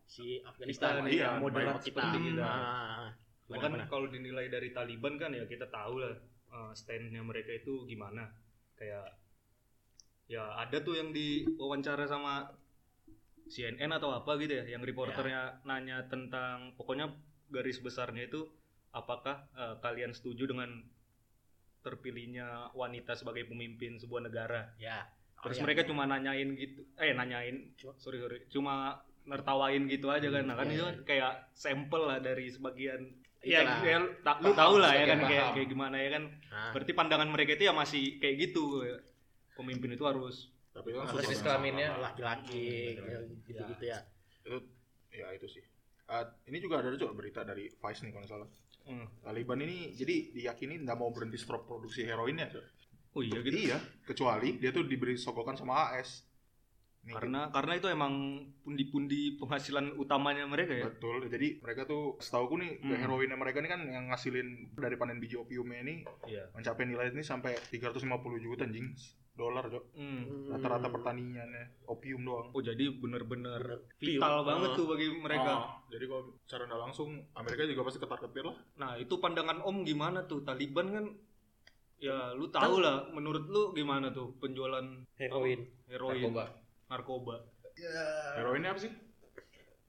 si 0.06 0.40
Afghanistan 0.42 1.02
Kita 1.02 1.06
nih, 1.06 1.12
iya, 1.18 1.26
yang 1.34 1.42
moderat 1.42 1.82
kita. 1.82 2.00
seperti 2.02 2.18
kita. 2.32 2.46
Ah, 2.46 3.10
benar, 3.50 3.62
kan 3.62 3.72
kalau 3.90 4.08
dinilai 4.10 4.48
dari 4.48 4.70
Taliban 4.72 5.18
kan 5.18 5.34
ya 5.34 5.46
kita 5.46 5.68
tahu 5.70 6.02
lah 6.02 6.14
eh, 6.54 6.72
standnya 6.78 7.22
mereka 7.26 7.52
itu 7.52 7.84
gimana. 7.90 8.30
Kayak 8.78 9.18
ya 10.26 10.42
ada 10.58 10.78
tuh 10.82 10.98
yang 10.98 11.14
diwawancara 11.14 12.06
sama 12.10 12.50
CNN 13.46 13.94
atau 13.94 14.10
apa 14.10 14.42
gitu 14.42 14.58
ya, 14.58 14.66
yang 14.78 14.82
reporternya 14.82 15.62
nanya 15.70 16.10
tentang 16.10 16.74
pokoknya 16.78 17.14
garis 17.54 17.78
besarnya 17.78 18.26
itu 18.26 18.46
apakah 18.94 19.46
eh, 19.54 19.76
kalian 19.82 20.14
setuju 20.14 20.50
dengan 20.50 20.82
terpilihnya 21.86 22.74
wanita 22.74 23.14
sebagai 23.14 23.46
pemimpin 23.46 24.02
sebuah 24.02 24.26
negara? 24.26 24.74
Ya. 24.82 25.06
Terus 25.46 25.58
Oh, 25.58 25.62
iya. 25.62 25.66
mereka 25.70 25.82
cuma 25.86 26.10
nanyain 26.10 26.50
gitu, 26.58 26.82
eh 26.98 27.14
nanyain, 27.14 27.78
sorry 28.02 28.18
sorry, 28.18 28.50
cuma 28.50 28.98
nertawain 29.26 29.86
gitu 29.86 30.08
aja 30.08 30.28
kan, 30.28 30.44
nah 30.44 30.54
kan 30.54 30.66
Iya, 30.66 30.72
itu 30.72 30.80
iya. 30.80 30.88
kan 30.88 30.98
kayak 31.04 31.32
sampel 31.52 32.02
lah 32.04 32.18
dari 32.20 32.46
sebagian, 32.48 33.02
Itulah. 33.42 33.82
ya, 33.82 33.86
ya 33.86 33.98
tak, 34.22 34.36
Lu 34.40 34.52
tahu 34.54 34.76
lah 34.78 34.92
ya 34.92 35.06
kan 35.06 35.20
kayak 35.22 35.44
paham. 35.44 35.56
kayak 35.56 35.68
gimana 35.68 35.96
ya 35.98 36.10
kan, 36.14 36.24
Nah, 36.30 36.70
berarti 36.72 36.92
pandangan 36.94 37.30
mereka 37.30 37.52
itu 37.54 37.64
ya 37.66 37.74
masih 37.74 38.18
kayak 38.18 38.36
gitu, 38.40 38.86
pemimpin 39.54 39.92
itu 39.92 40.04
harus 40.04 40.50
Tapi 40.72 40.92
itu 40.92 40.98
kan 40.98 41.08
Harus 41.08 41.24
jenis 41.24 41.40
kelaminnya. 41.40 41.88
laki-laki 41.98 43.00
gitu-gitu 43.46 43.86
ya. 43.86 44.00
Itu 44.44 44.58
ya 45.10 45.28
itu 45.32 45.48
sih. 45.48 45.64
Uh, 46.06 46.22
ini 46.46 46.60
juga 46.60 46.84
ada 46.84 46.92
juga 46.94 47.16
berita 47.16 47.42
dari 47.42 47.72
Vice 47.72 48.04
nih 48.04 48.12
kalau 48.12 48.28
salah. 48.28 48.50
Hmm. 48.84 49.08
Taliban 49.24 49.58
ini 49.58 49.96
jadi 49.96 50.36
diyakini 50.36 50.84
nggak 50.84 50.94
mau 50.94 51.10
berhenti 51.10 51.40
stop 51.40 51.64
produksi 51.64 52.04
heroinnya. 52.04 52.52
Oh 53.16 53.24
iya 53.24 53.40
gitu, 53.40 53.56
Iya, 53.56 53.80
kecuali 54.04 54.60
dia 54.60 54.70
tuh 54.70 54.84
diberi 54.84 55.16
sogokan 55.16 55.56
sama 55.56 55.96
AS. 55.96 56.28
Karena 57.06 57.54
karena 57.54 57.74
itu 57.78 57.86
emang 57.86 58.14
pundi-pundi 58.60 59.38
penghasilan 59.38 59.94
utamanya 59.96 60.50
mereka 60.50 60.74
ya, 60.74 60.90
Betul, 60.90 61.30
jadi 61.30 61.62
mereka 61.62 61.86
tuh 61.86 62.18
setahu 62.18 62.58
nih 62.58 62.82
Hmm. 62.82 62.98
heroinnya 62.98 63.38
mereka 63.38 63.62
ini 63.62 63.70
kan 63.70 63.86
yang 63.86 64.10
ngasilin 64.10 64.74
dari 64.74 64.98
panen 64.98 65.22
biji 65.22 65.38
opiumnya 65.38 65.86
ini 65.86 66.02
iya, 66.26 66.50
mencapai 66.52 66.90
nilai 66.90 67.14
ini 67.14 67.22
sampai 67.22 67.54
350 67.70 68.02
juta 68.42 68.66
anjing 68.66 68.90
dolar, 69.36 69.68
Cok. 69.68 69.86
Hmm. 69.94 70.48
Rata-rata 70.48 70.88
pertaniannya 70.88 71.84
opium 71.86 72.24
doang. 72.24 72.48
oh 72.50 72.62
jadi 72.64 72.88
bener-bener 72.90 73.60
Bener. 73.60 73.84
vital 74.00 74.42
Pium. 74.42 74.48
banget 74.48 74.70
tuh 74.74 74.86
bagi 74.88 75.08
mereka. 75.12 75.52
Oh, 75.52 75.68
jadi 75.92 76.06
kalau 76.08 76.24
secara 76.42 76.64
nggak 76.66 76.82
langsung 76.88 77.10
Amerika 77.36 77.68
juga 77.68 77.82
pasti 77.84 78.00
ketar-ketir 78.00 78.44
lah. 78.48 78.58
Nah 78.80 78.92
itu 78.96 79.14
pandangan 79.20 79.60
Om 79.60 79.84
gimana 79.84 80.24
tuh 80.24 80.40
Taliban 80.42 80.88
kan 80.90 81.06
ya 81.96 82.32
lu 82.32 82.48
tahu 82.48 82.80
lah 82.80 83.08
menurut 83.12 83.48
lu 83.48 83.72
gimana 83.72 84.08
tuh 84.10 84.36
penjualan 84.40 84.84
Heroin. 85.16 85.60
heroin 85.86 86.16
Narkoba. 86.18 86.46
Narkoba 86.86 87.36
Heroinnya 88.40 88.72
apa 88.72 88.80
sih? 88.80 88.92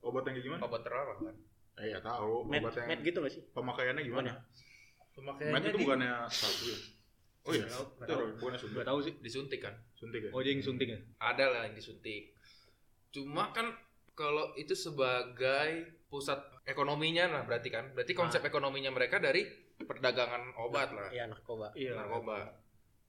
Obat 0.03 0.26
yang 0.26 0.35
kayak 0.38 0.47
gimana? 0.47 0.61
Obat 0.67 0.81
terlarang 0.83 1.19
kan. 1.23 1.37
Eh 1.79 1.87
ya 1.95 1.99
tahu, 2.03 2.47
Med, 2.50 2.62
obat 2.62 2.75
yang 2.79 2.88
med 2.91 3.00
gitu 3.07 3.19
gak 3.23 3.31
sih? 3.31 3.43
pemakaiannya 3.55 4.03
gimana? 4.03 4.33
Med 4.35 4.43
Pemakaiannya 5.15 5.71
itu 5.71 5.79
di- 5.79 5.85
bukannya 5.87 6.12
sabu 6.29 6.65
ya? 6.67 6.79
Oh 7.47 7.53
iya, 7.55 7.67
itu 7.71 8.15
bukannya 8.43 8.59
suntik. 8.59 8.75
nggak 8.75 8.88
tahu 8.91 8.99
sih 9.07 9.15
disuntik 9.23 9.61
kan. 9.62 9.75
Suntik 9.95 10.21
ya? 10.26 10.31
oh 10.35 10.41
dia 10.43 10.50
yang 10.50 10.67
suntik 10.67 10.88
ya 10.91 10.99
Ada 11.23 11.45
lah 11.47 11.61
yang 11.71 11.79
disuntik. 11.79 12.35
Cuma 13.15 13.55
kan 13.55 13.71
kalau 14.19 14.50
itu 14.59 14.75
sebagai 14.75 15.95
pusat 16.11 16.43
ekonominya 16.67 17.31
lah 17.31 17.43
berarti 17.47 17.71
kan. 17.71 17.95
Berarti 17.95 18.19
konsep 18.19 18.43
ekonominya 18.43 18.91
mereka 18.91 19.23
dari 19.23 19.47
perdagangan 19.79 20.59
obat 20.59 20.91
lah. 20.91 21.07
Iya, 21.15 21.31
narkoba. 21.31 21.71
iya 21.79 21.95
narkoba. 21.95 22.65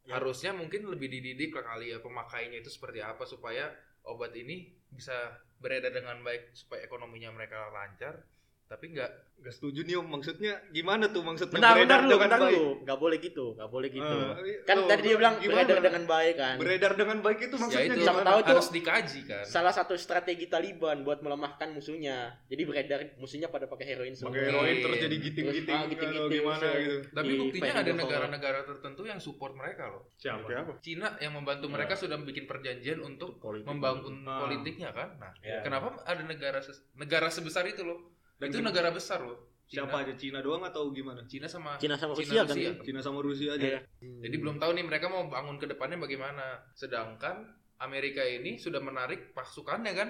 Ya. 0.08 0.18
Harusnya 0.18 0.56
mungkin 0.56 0.88
lebih 0.88 1.12
dididik 1.12 1.52
lah 1.52 1.76
kali 1.76 1.92
ya 1.92 2.00
pemakainya 2.00 2.64
itu 2.64 2.72
seperti 2.72 3.04
apa 3.04 3.28
supaya 3.28 3.68
obat 4.08 4.32
ini 4.40 4.72
bisa 4.88 5.14
beredar 5.60 5.92
dengan 5.92 6.24
baik 6.24 6.56
supaya 6.56 6.88
ekonominya 6.88 7.36
mereka 7.36 7.68
lancar 7.76 8.24
tapi 8.68 8.92
nggak 8.92 9.12
Gak 9.38 9.54
setuju 9.54 9.86
nih 9.86 9.94
om, 9.94 10.10
maksudnya 10.10 10.58
gimana 10.74 11.08
tuh 11.08 11.22
maksudnya 11.22 11.62
Bentar, 11.62 11.78
bentar 11.78 11.78
beredar 11.78 12.00
dulu, 12.02 12.10
dengan 12.10 12.26
bentar 12.26 12.40
baik? 12.42 12.58
dulu. 12.58 12.72
Gak 12.84 12.98
boleh 12.98 13.18
gitu, 13.22 13.46
gak 13.54 13.70
boleh 13.70 13.90
gitu. 13.94 14.16
Eh, 14.18 14.58
kan 14.66 14.76
loh, 14.76 14.88
tadi 14.90 15.02
dia 15.06 15.14
bilang 15.14 15.36
gimana? 15.38 15.54
beredar 15.62 15.78
dengan 15.80 16.04
baik 16.04 16.36
kan. 16.36 16.56
Beredar 16.58 16.92
dengan 16.98 17.18
baik 17.22 17.38
itu 17.38 17.48
ya 17.48 17.62
maksudnya 17.62 17.86
itu 17.86 18.02
Siapa 18.02 18.12
gimana? 18.18 18.28
tahu 18.28 18.40
tuh- 18.42 18.50
harus 18.50 18.68
dikaji 18.74 19.20
kan 19.24 19.44
Salah 19.46 19.70
satu 19.72 19.94
strategi 19.94 20.46
Taliban 20.50 20.98
buat 21.00 21.22
melemahkan 21.22 21.70
musuhnya. 21.70 22.18
Jadi 22.44 22.62
beredar 22.66 23.00
musuhnya 23.16 23.48
pada 23.48 23.70
pakai 23.70 23.86
heroin 23.86 24.12
semua. 24.12 24.34
Pakai 24.34 24.42
heroin 24.44 24.76
terus 24.76 24.90
Mungkin. 24.90 25.06
jadi 25.06 25.16
giting-giting 25.22 25.46
Terus, 25.64 25.70
ah, 25.70 25.78
atau 25.78 25.92
giting-giting, 25.94 26.34
gimana 26.34 26.58
terus, 26.60 26.82
gitu. 26.82 26.98
tapi 27.14 27.30
Di 27.30 27.38
buktinya 27.38 27.74
ada 27.78 27.92
negara-negara 27.94 28.60
tertentu 28.66 29.02
yang 29.06 29.20
support 29.22 29.54
mereka 29.54 29.84
loh 29.86 30.02
Siapa? 30.18 30.50
Apa? 30.50 30.74
Cina 30.82 31.08
yang 31.18 31.32
membantu 31.32 31.70
mereka 31.70 31.94
sudah 31.94 32.18
bikin 32.20 32.44
perjanjian 32.44 33.00
untuk 33.00 33.38
Politik. 33.38 33.70
membangun 33.70 34.26
Ah. 34.26 34.42
politiknya 34.42 34.90
kan 34.90 35.14
nah 35.16 35.30
Ya. 35.40 35.62
kenapa 35.62 35.94
ada 36.02 36.26
negara 36.26 36.58
negara 36.96 37.30
sebesar 37.30 37.64
itu 37.64 37.86
loh 37.86 38.17
Dan 38.38 38.48
itu 38.48 38.62
negara 38.62 38.90
besar 38.90 39.20
loh 39.20 39.38
Cina, 39.64 39.84
Siapa 39.84 40.00
aja 40.00 40.14
Cina 40.14 40.40
doang 40.40 40.64
atau 40.64 40.88
gimana? 40.90 41.26
Cina 41.26 41.44
sama 41.46 41.76
Cina 41.76 41.94
sama 41.94 42.14
Cina, 42.14 42.24
Rusia 42.24 42.42
kan. 42.42 42.56
Rusia. 42.56 42.72
Cina 42.82 43.00
sama 43.02 43.20
Rusia 43.20 43.52
aja. 43.52 43.68
Iya. 43.68 43.80
jadi 44.22 44.36
belum 44.38 44.56
tahu 44.58 44.72
nih 44.74 44.86
mereka 44.86 45.06
mau 45.08 45.26
bangun 45.26 45.58
ke 45.58 45.66
depannya 45.66 45.98
bagaimana 45.98 46.46
sedangkan 46.72 47.44
Amerika 47.78 48.22
ini 48.22 48.56
sudah 48.56 48.80
menarik 48.80 49.32
pasukannya 49.32 49.94
kan 49.94 50.10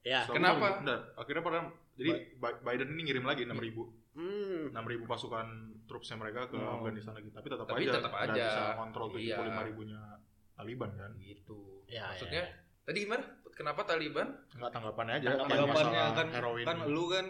Ya. 0.00 0.22
Kenapa? 0.24 0.56
gua, 0.56 0.70
bentar, 0.78 1.00
akhirnya 1.16 1.42
pada 1.42 1.58
jadi 1.92 2.10
Bi- 2.32 2.60
Biden 2.62 2.88
ini 2.92 3.02
ngirim 3.04 3.24
lagi 3.24 3.42
6000 3.44 3.82
Hmm. 4.14 4.70
6000 4.70 4.78
pasukan 5.04 5.46
trupsnya 5.84 6.16
mereka 6.16 6.46
ke 6.46 6.54
Oh. 6.54 6.78
Afghanistan 6.78 7.12
lagi. 7.12 7.28
Tapi 7.28 7.46
tetap 7.46 7.66
Tapi 7.66 7.82
aja 7.82 7.92
tetap 7.96 8.10
nggak 8.10 8.26
aja. 8.28 8.44
bisa 8.44 8.62
kontrol 8.76 9.06
Iya. 9.10 9.36
75 9.36 9.62
ribunya 9.64 10.00
Taliban 10.52 10.90
kan. 10.92 11.10
gitu 11.18 11.82
Ya, 11.84 12.08
maksudnya 12.08 12.44
ya. 12.44 12.54
tadi 12.84 12.98
gimana 13.00 13.22
kenapa 13.50 13.80
Taliban 13.84 14.28
Enggak 14.50 14.70
tanggapannya 14.70 15.14
aja. 15.16 15.28
Tanggapannya 15.40 16.02
kan 16.14 16.28
heroin. 16.30 16.64
kan 16.64 16.76
lu 16.84 17.04
kan 17.08 17.26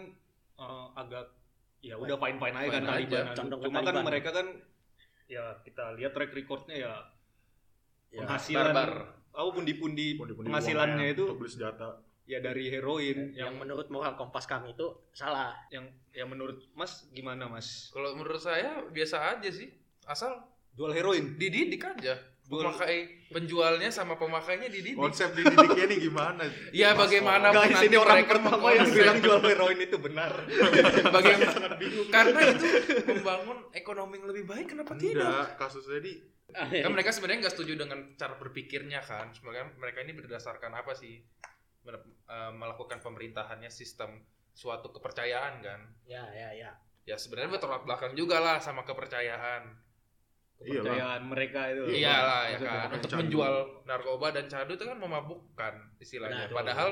eh, 0.59 0.87
agak 0.93 1.25
ya 1.79 1.95
udah 1.95 2.17
fine 2.17 2.37
fine 2.37 2.53
aja 2.53 2.65
Fine 2.65 2.73
kan 2.73 2.83
aja, 2.83 2.91
Taliban. 2.91 3.25
condong 3.33 3.59
ke 3.59 3.65
Cuma 3.65 3.77
kan 3.77 3.85
Taliban. 3.87 4.05
mereka 4.05 4.29
kan 4.31 4.47
ya 5.25 5.43
kita 5.59 5.85
lihat 5.95 6.11
track 6.11 6.31
recordnya 6.33 6.77
ya 6.77 6.93
Ya. 8.09 8.25
penghasilan 8.25 8.73
barbar 8.73 8.91
oh 9.31 9.53
pundi-pundi 9.53 10.17
Pundi-pundi 10.17 10.49
penghasilannya 10.49 11.13
itu 11.13 11.23
untuk 11.23 11.39
beli 11.39 11.51
senjata. 11.51 12.01
ya 12.25 12.37
dari 12.39 12.65
heroin 12.67 13.31
yang 13.31 13.37
yang 13.37 13.53
menurut 13.55 13.85
moral 13.87 14.13
kompas 14.13 14.43
kami 14.43 14.73
itu 14.73 14.85
salah. 15.11 15.53
yang 15.69 15.85
yang 16.11 16.25
menurut 16.25 16.57
Mas 16.73 17.05
gimana 17.09 17.45
Mas? 17.45 17.89
kalau 17.89 18.13
menurut 18.13 18.37
saya 18.37 18.81
biasa 18.87 19.37
aja 19.37 19.49
sih 19.49 19.69
asal 20.03 20.41
Jual 20.71 20.89
heroin. 20.91 21.35
dididik 21.35 21.81
aja 21.83 22.17
pemakai 22.49 22.97
penjualnya 23.29 23.93
sama 23.93 24.17
pemakainya 24.17 24.67
dididik 24.73 24.97
Konsep 24.97 25.37
dididiknya 25.37 25.85
ini 25.85 25.95
gimana? 26.01 26.43
Ya 26.73 26.97
Mas, 26.97 27.05
bagaimana 27.05 27.53
Guys, 27.53 27.77
nanti 27.77 27.85
ini 27.87 27.97
orang 28.01 28.15
mereka 28.25 28.31
pertama 28.33 28.67
yang 28.73 28.89
bilang 28.89 29.17
jual 29.21 29.39
heroin 29.45 29.79
itu 29.79 29.97
benar. 30.01 30.31
bagaimana 31.15 31.65
karena 32.09 32.39
itu 32.49 32.65
membangun 33.05 33.57
ekonomi 33.77 34.13
yang 34.17 34.27
lebih 34.33 34.43
baik 34.49 34.65
kenapa 34.73 34.97
tidak 34.97 35.21
Tidak, 35.21 35.45
kasusnya 35.61 35.99
di 36.01 36.13
kan 36.49 36.89
mereka 36.89 37.13
sebenarnya 37.13 37.45
nggak 37.45 37.53
setuju 37.53 37.73
dengan 37.77 37.99
cara 38.17 38.33
berpikirnya 38.41 39.05
kan. 39.05 39.29
Sebenarnya 39.29 39.69
mereka 39.77 40.01
ini 40.01 40.17
berdasarkan 40.17 40.73
apa 40.73 40.97
sih? 40.97 41.21
Eh, 41.85 42.51
melakukan 42.53 43.01
pemerintahannya 43.01 43.69
sistem 43.73 44.21
suatu 44.53 44.93
kepercayaan 44.93 45.61
kan? 45.61 45.81
Ya, 46.05 46.25
ya, 46.33 46.53
ya. 46.53 46.71
ya 47.07 47.15
sebenarnya 47.17 47.57
bertolak 47.57 47.87
belakang 47.89 48.13
juga 48.13 48.37
lah 48.37 48.61
sama 48.61 48.85
kepercayaan 48.85 49.88
Iyalah. 50.59 50.83
Kepercayaan 50.83 51.21
mereka 51.25 51.61
itu. 51.69 51.83
iyalah 51.93 52.41
ya 52.43 52.51
Maksudnya. 52.53 52.75
kan 52.81 52.89
untuk 52.91 53.09
candu. 53.09 53.19
menjual 53.21 53.53
narkoba 53.85 54.27
dan 54.29 54.45
candu 54.45 54.71
itu 54.73 54.83
kan 54.83 54.97
memabukkan 54.97 55.73
istilahnya 55.97 56.35
Nah, 56.41 56.51
padahal 56.51 56.89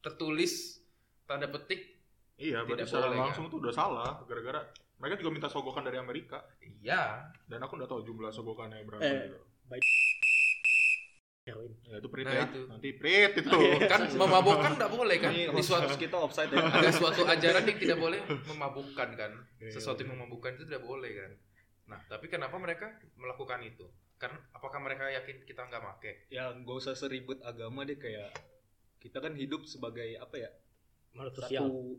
tertulis 0.00 0.80
tanda 1.24 1.46
petik 1.46 2.00
Iya, 2.34 2.64
berarti 2.64 2.72
Tidak 2.74 2.88
secara 2.88 3.06
boleh, 3.06 3.20
langsung 3.22 3.44
itu 3.46 3.56
udah 3.58 3.68
salah 3.70 4.10
gara-gara 4.24 4.64
mereka 4.96 5.14
juga 5.16 5.30
minta 5.30 5.46
sogokan 5.46 5.80
dari 5.82 5.96
Amerika 5.96 6.40
iya 6.58 7.20
dan 7.44 7.60
aku 7.60 7.76
nggak 7.76 7.86
tahu 7.86 8.00
jumlah 8.02 8.28
sogokannya 8.28 8.80
berapa 8.82 9.00
Eh, 9.00 9.12
gitu. 9.26 9.38
Heroin. 11.42 11.72
Ya 11.82 11.96
itu 11.96 12.08
prit 12.08 12.24
Nah, 12.24 12.34
ya. 12.34 12.44
itu. 12.46 12.60
Nanti 12.66 12.88
prit 12.94 13.32
itu. 13.34 13.48
kan 13.92 14.00
memabukkan 14.06 14.70
nggak 14.74 14.90
boleh 14.90 15.16
kan 15.18 15.32
di 15.32 15.62
suatu 15.62 15.92
kita 15.94 16.16
offside 16.16 16.48
ya. 16.48 16.60
ada 16.60 16.88
suatu 16.90 17.20
ajaran 17.22 17.62
yang 17.62 17.78
tidak 17.78 17.98
boleh 17.98 18.20
memabukkan 18.46 19.08
kan 19.14 19.32
sesuatu 19.66 20.00
yang 20.00 20.16
memabukkan 20.16 20.52
itu 20.54 20.64
tidak 20.64 20.80
boleh 20.82 21.10
kan 21.10 21.30
nah 21.90 22.00
tapi 22.06 22.30
kenapa 22.30 22.54
mereka 22.56 22.86
melakukan 23.18 23.60
itu 23.60 23.82
karena 24.14 24.38
apakah 24.52 24.78
mereka 24.78 25.10
yakin 25.10 25.42
kita 25.42 25.66
nggak 25.66 25.82
make 25.82 26.12
Ya 26.30 26.52
nggak 26.52 26.76
usah 26.78 26.94
seribut 26.94 27.42
agama 27.42 27.82
deh 27.82 27.96
kayak 27.96 28.30
kita 29.00 29.18
kan 29.18 29.34
hidup 29.34 29.66
sebagai 29.66 30.14
apa 30.16 30.36
ya 30.38 30.50
sosial. 31.34 31.66
satu 31.66 31.98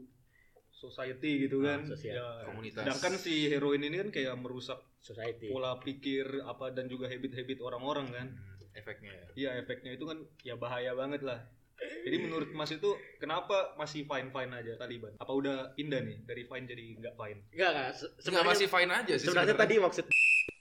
society 0.71 1.45
gitu 1.45 1.61
Ah, 1.61 1.77
kan. 1.77 1.79
sosial. 1.85 2.15
Ya, 2.15 2.27
Komunitas. 2.47 2.81
Sedangkan 2.81 3.13
si 3.19 3.45
heroin 3.45 3.83
ini 3.83 3.99
kan 3.99 4.09
kayak 4.09 4.33
merusak 4.39 4.79
Society. 4.97 5.49
pola 5.49 5.77
pikir 5.77 6.41
apa 6.41 6.71
dan 6.71 6.87
juga 6.87 7.05
habit-habit 7.05 7.59
orang-orang 7.59 8.07
kan. 8.09 8.27
efeknya 8.71 9.11
ya 9.11 9.25
Iya 9.35 9.49
efeknya 9.59 9.91
itu 9.91 10.07
kan 10.07 10.15
ya 10.41 10.55
bahaya 10.55 10.95
banget 10.95 11.21
lah. 11.21 11.43
Jadi 11.81 12.17
menurut 12.17 12.49
Mas 12.51 12.69
itu 12.69 12.89
kenapa 13.17 13.73
masih 13.73 14.05
fine 14.05 14.29
fine 14.29 14.51
aja 14.51 14.73
Taliban? 14.75 15.13
Apa 15.17 15.31
udah 15.31 15.73
pindah 15.73 16.01
nih 16.01 16.17
dari 16.23 16.43
fine 16.45 16.65
jadi 16.65 16.83
nggak 16.97 17.15
fine? 17.15 17.39
Enggak, 17.51 17.69
enggak. 17.71 17.89
Se- 17.93 18.05
nggak 18.07 18.21
Sebenarnya 18.21 18.51
masih 18.53 18.67
fine 18.67 18.91
aja 18.91 19.13
sih 19.13 19.25
sebenarnya 19.25 19.53
sebenarnya. 19.53 19.61
tadi 19.61 19.75
maksud 19.81 20.05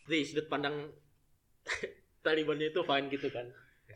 dari 0.04 0.22
sudut 0.24 0.46
pandang 0.48 0.76
Talibannya 2.24 2.68
itu 2.68 2.80
fine 2.82 3.06
gitu 3.08 3.28
kan. 3.28 3.46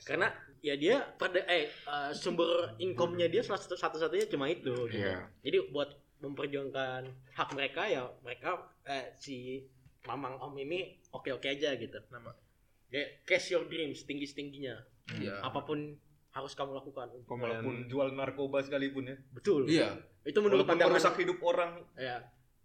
Karena 0.04 0.26
ya 0.58 0.74
dia 0.74 0.96
pada 1.14 1.38
eh 1.46 1.68
eh, 1.70 2.10
sumber 2.12 2.74
income-nya 2.76 3.28
dia 3.28 3.40
salah 3.40 3.60
satu 3.60 3.76
satu-satunya 3.76 4.26
cuma 4.26 4.48
itu 4.48 4.72
gitu. 4.90 4.98
Iya. 5.00 5.28
Jadi 5.40 5.70
buat 5.70 5.92
memperjuangkan 6.18 7.02
hak 7.36 7.48
mereka 7.52 7.84
ya 7.84 8.08
mereka 8.20 8.58
eh, 8.84 9.12
si 9.14 9.60
Mamang 10.04 10.36
Om 10.36 10.56
ini 10.58 11.00
oke-oke 11.08 11.46
aja 11.46 11.76
gitu. 11.76 11.96
Nama. 12.10 12.32
Ya, 12.88 13.00
cash 13.24 13.50
your 13.50 13.64
dreams 13.64 14.04
tinggi-tingginya. 14.04 14.76
iya 15.14 15.40
Apa 15.40 15.64
pun 15.64 15.96
harus 16.34 16.52
kamu 16.52 16.74
lakukan. 16.74 17.06
Walaupun 17.24 17.86
jual 17.86 18.10
narkoba 18.10 18.58
sekalipun 18.60 19.06
ya. 19.06 19.16
Betul. 19.30 19.62
iya 19.64 19.94
Itu 20.22 20.40
menurut 20.40 20.64
Walaupun 20.64 20.70
pandangan 20.74 20.92
merusak 20.94 21.14
hidup 21.16 21.38
orang, 21.40 21.70
ya. 21.94 22.16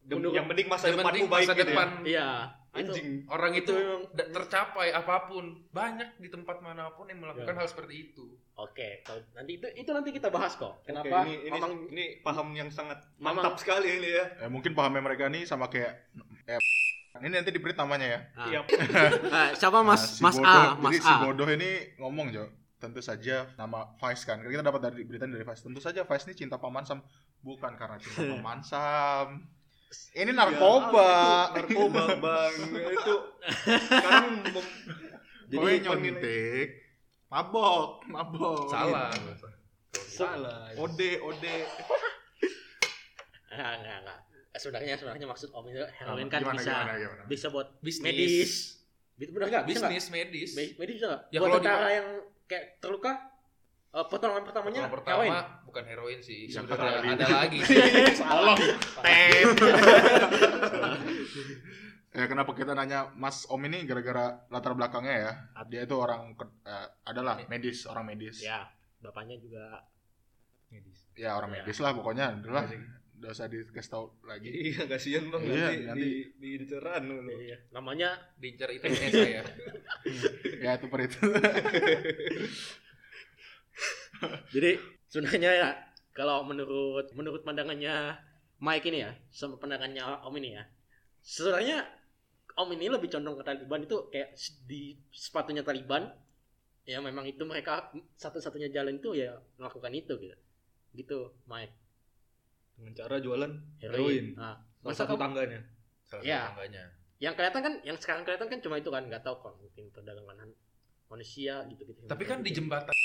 dem- 0.01 0.17
Menurut- 0.17 0.33
yang 0.33 0.47
penting 0.47 0.65
masa 0.65 0.85
yang 0.87 0.97
depanmu 0.97 1.25
baik 1.27 1.45
masa 1.45 1.53
gitu 1.53 1.69
depan 1.69 1.87
ya. 1.99 2.07
Iya. 2.07 2.29
Itu 2.69 2.91
Anjing. 2.93 3.09
orang 3.27 3.51
itu 3.55 3.73
Itu 3.73 4.29
tercapai 4.29 4.87
apa 4.91 5.25
pun 5.25 5.43
banyak 5.69 6.09
di 6.15 6.29
tempat 6.29 6.57
mana 6.59 6.89
pun 6.91 7.05
yang 7.05 7.17
melakukan 7.19 7.49
Ya. 7.49 7.57
hal 7.57 7.67
seperti 7.67 7.95
itu 8.07 8.25
Oke, 8.55 9.01
kalau 9.01 9.23
nanti 9.33 9.55
itu 9.55 9.67
itu 9.73 9.89
nanti 9.89 10.09
kita 10.11 10.27
bahas 10.27 10.53
kok. 10.53 10.83
Kenapa 10.83 11.23
ini, 11.23 11.33
ini, 11.41 11.49
Mamang 11.49 11.73
ini 11.87 12.05
paham 12.19 12.47
yang 12.53 12.67
sangat 12.67 12.99
Mamang- 13.15 13.39
mantap 13.39 13.55
sekali 13.55 13.87
ini 13.93 14.09
ya. 14.11 14.25
Ya, 14.35 14.47
mungkin 14.47 14.71
pahamnya 14.73 14.99
mereka 15.01 15.27
nih 15.27 15.43
sama 15.43 15.65
kayak 15.65 16.11
eh, 16.45 16.59
ini 17.17 17.33
nanti 17.33 17.49
di 17.49 17.57
prit 17.57 17.73
namanya 17.73 18.05
ya. 18.05 18.19
Ah. 18.33 18.45
Iya. 18.45 18.59
Ah, 19.31 19.49
siapa 19.51 19.79
Mas 19.79 19.99
Nah, 19.99 20.05
si 20.05 20.21
Mas 20.21 20.35
bodoh, 20.37 20.51
A, 20.51 20.75
Mas 20.77 20.91
jadi 20.91 20.99
si 20.99 21.09
A. 21.09 21.17
bodoh 21.21 21.47
ini 21.49 21.69
ngomong 21.97 22.27
Jo, 22.29 22.43
tentu 22.79 23.03
saja 23.03 23.51
nama 23.55 23.91
Vice 23.95 24.23
kan. 24.23 24.39
Kita 24.39 24.63
dapat 24.63 24.81
dari 24.81 25.03
berita 25.03 25.27
dari 25.27 25.43
Vice. 25.43 25.61
Tentu 25.61 25.83
saja 25.83 26.07
Vice 26.07 26.25
ini 26.25 26.35
cinta 26.35 26.55
Paman 26.55 26.87
Sam 26.87 27.03
bukan 27.39 27.75
karena 27.75 27.99
cinta 27.99 28.23
Paman 28.33 28.59
Sam. 28.63 29.43
Ini 30.15 30.31
narkoba. 30.31 31.11
Ya, 31.51 31.65
itu 31.65 31.75
narkoba 31.75 32.03
bang. 32.21 32.53
itu 32.93 33.13
sekarang 33.89 34.25
mem- 34.47 34.73
Jadi 35.49 35.65
nyontek. 35.81 36.67
Mabok, 37.29 38.01
mabok. 38.09 38.69
salah 38.73 39.13
salah. 39.93 40.69
Ode, 40.77 41.21
ode. 41.21 41.55
Enggak, 43.49 43.71
enggak, 43.81 43.97
enggak. 44.01 44.19
Sebenarnya 44.57 44.93
sebenarnya 44.97 45.27
maksud 45.29 45.49
Om 45.53 45.65
itu 45.69 45.81
heroin 45.93 46.27
kan 46.27 46.41
gimana, 46.41 46.57
bisa 46.57 46.73
gimana, 46.73 46.93
gimana? 46.97 47.23
bisa 47.29 47.47
buat 47.53 47.67
bisnis 47.79 48.03
medis. 48.05 48.51
Enggak? 49.19 49.63
Bisa 49.69 49.87
bisnis 49.87 50.05
medis 50.09 50.49
Me- 50.57 50.73
Medis 50.77 50.95
bisa? 51.01 51.29
Ya, 51.29 51.37
buat 51.41 51.53
kalau 51.53 51.61
tentara 51.61 51.89
yang 51.93 52.07
kayak 52.49 52.81
terluka 52.81 53.13
eh, 53.89 54.05
pertolongan 54.05 54.41
pertamanya 54.43 54.89
pertama 54.89 55.21
heroin. 55.21 55.33
bukan 55.63 55.83
heroin 55.85 56.19
sih 56.19 56.49
sudah 56.49 56.65
kedua, 56.67 56.97
ada, 56.97 57.13
ada 57.13 57.25
lagi 57.39 57.57
Salah. 58.19 58.57
Ya 62.09 62.25
kenapa 62.25 62.51
kita 62.51 62.73
nanya 62.73 63.13
Mas 63.13 63.45
Om 63.45 63.61
ini 63.63 63.85
gara-gara 63.85 64.41
latar 64.47 64.73
belakangnya 64.73 65.15
ya. 65.15 65.31
Dia 65.67 65.81
itu 65.85 65.93
orang 65.93 66.33
ke- 66.33 66.57
eh, 66.63 66.87
adalah 67.05 67.37
medis, 67.45 67.85
orang 67.85 68.05
medis. 68.07 68.41
ya, 68.41 68.65
bapaknya 68.99 69.37
juga 69.37 69.85
Ya 71.13 71.33
orang 71.33 71.51
Ya. 71.51 71.61
medis 71.61 71.77
lah 71.77 71.91
pokoknya. 71.91 72.33
Adalah 72.35 72.65
udah 73.19 73.29
usah 73.35 73.47
dikasih 73.51 73.91
tahu 73.91 74.05
lagi. 74.23 74.49
Iya 74.49 74.87
kasihan 74.87 75.27
bang 75.27 75.43
Iya, 75.43 75.51
nanti, 75.51 75.75
nanti. 75.85 75.99
di 75.99 76.11
di 76.39 76.49
diceran 76.63 77.03
lu. 77.03 77.19
iya, 77.35 77.57
namanya 77.75 78.09
diincar 78.39 78.71
itu 78.71 78.87
saya 78.95 79.43
ya 80.63 80.71
itu 80.79 80.85
per 80.87 80.99
itu. 81.03 81.19
Jadi 84.55 84.71
sebenarnya 85.11 85.51
ya 85.55 85.69
kalau 86.15 86.43
menurut 86.43 87.07
menurut 87.15 87.41
pandangannya 87.47 88.19
Mike 88.59 88.87
ini 88.91 88.99
ya 89.07 89.11
sama 89.31 89.55
pandangannya 89.55 90.03
Om 90.27 90.35
ini 90.39 90.49
ya. 90.59 90.63
Sebenarnya 91.23 91.87
Om 92.59 92.69
ini 92.75 92.85
lebih 92.91 93.07
condong 93.11 93.39
ke 93.39 93.43
Taliban 93.47 93.83
itu 93.87 93.97
kayak 94.11 94.35
di 94.67 94.99
sepatunya 95.11 95.63
Taliban 95.63 96.11
ya 96.83 96.99
memang 96.99 97.23
itu 97.29 97.43
mereka 97.45 97.93
satu-satunya 98.17 98.73
jalan 98.73 98.99
itu 98.99 99.15
ya 99.15 99.39
melakukan 99.59 99.93
itu 99.95 100.13
gitu. 100.19 100.37
Gitu, 100.91 101.19
Mike. 101.47 101.78
Dengan 102.79 102.93
cara 102.95 103.15
jualan 103.17 103.51
heroin. 103.77 103.93
heroin. 103.93 104.25
Nah, 104.33 104.55
Salah 104.55 104.87
masa 104.87 104.97
satu 104.97 105.13
kamu- 105.13 105.21
tangganya. 105.21 105.59
Salah 106.01 106.23
Iya. 106.23 106.39
satu 106.39 106.49
tangganya. 106.55 106.83
yang 107.19 107.33
kelihatan 107.35 107.59
kan 107.59 107.73
yang 107.83 107.97
sekarang 107.97 108.23
kelihatan 108.23 108.47
kan 108.47 108.59
cuma 108.59 108.75
itu 108.75 108.87
kan 108.87 109.03
nggak 109.03 109.19
tahu 109.19 109.35
kok 109.37 109.53
mungkin 109.59 109.91
perdagangan 109.91 110.49
manusia 111.05 111.67
gitu 111.67 111.83
gitu 111.83 111.99
Tapi 112.05 112.23
kan 112.23 112.39
di 112.39 112.47
jembatan 112.49 112.95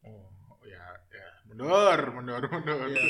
Oh, 0.00 0.24
ya, 0.62 0.80
ya. 1.10 1.28
Mundur, 1.44 2.00
mundur, 2.12 2.42
mundur. 2.46 2.80
Iya. 2.88 3.04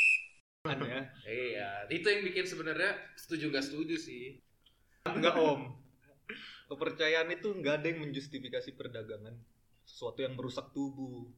Kan 0.65 0.79
ya. 0.83 1.01
Iya, 1.23 1.69
itu 1.87 2.03
yang 2.05 2.23
bikin 2.25 2.43
sebenarnya 2.43 2.91
setuju 3.15 3.49
nggak 3.49 3.63
setuju 3.63 3.95
sih. 3.95 4.43
Enggak 5.07 5.39
om. 5.39 5.79
Kepercayaan 6.67 7.31
itu 7.31 7.55
nggak 7.55 7.75
ada 7.79 7.87
yang 7.87 8.03
menjustifikasi 8.03 8.75
perdagangan 8.75 9.39
sesuatu 9.87 10.19
yang 10.19 10.35
merusak 10.35 10.75
tubuh. 10.75 11.31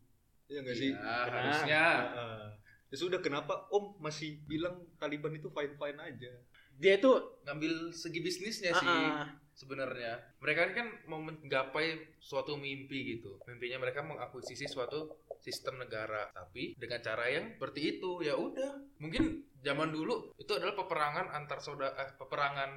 Iya 0.49 0.65
nggak 0.65 0.79
sih? 0.79 0.91
Iya, 0.91 1.13
harusnya. 1.29 1.85
Heeh. 2.09 2.45
Ya 2.89 2.97
sudah 2.97 3.21
kenapa 3.21 3.69
Om 3.69 4.01
masih 4.01 4.41
bilang 4.49 4.81
Taliban 4.97 5.37
itu 5.37 5.53
fine 5.53 5.77
fine 5.77 6.01
aja? 6.01 6.33
dia 6.79 6.95
itu 6.95 7.11
Ngambil 7.43 7.91
segi 7.91 8.23
bisnisnya 8.23 8.71
ah, 8.71 8.79
sih 8.79 8.87
ah, 8.87 9.27
sebenarnya. 9.51 10.39
Mereka 10.39 10.79
kan 10.79 10.89
mau 11.11 11.19
menggapai 11.19 12.17
suatu 12.23 12.55
mimpi 12.55 13.19
gitu. 13.19 13.43
Mimpinya 13.51 13.83
mereka 13.83 14.07
mengakuisisi 14.07 14.71
suatu 14.71 15.11
sistem 15.43 15.83
negara, 15.83 16.31
tapi 16.31 16.79
dengan 16.79 17.03
cara 17.03 17.27
yang 17.27 17.59
seperti 17.59 17.99
itu. 17.99 18.23
Ya 18.23 18.39
udah, 18.39 18.79
mungkin 19.03 19.49
zaman 19.65 19.91
dulu 19.91 20.39
itu 20.39 20.53
adalah 20.55 20.79
peperangan 20.79 21.27
antar 21.35 21.59
saudara 21.59 21.93
eh, 21.99 22.15
peperangan 22.15 22.71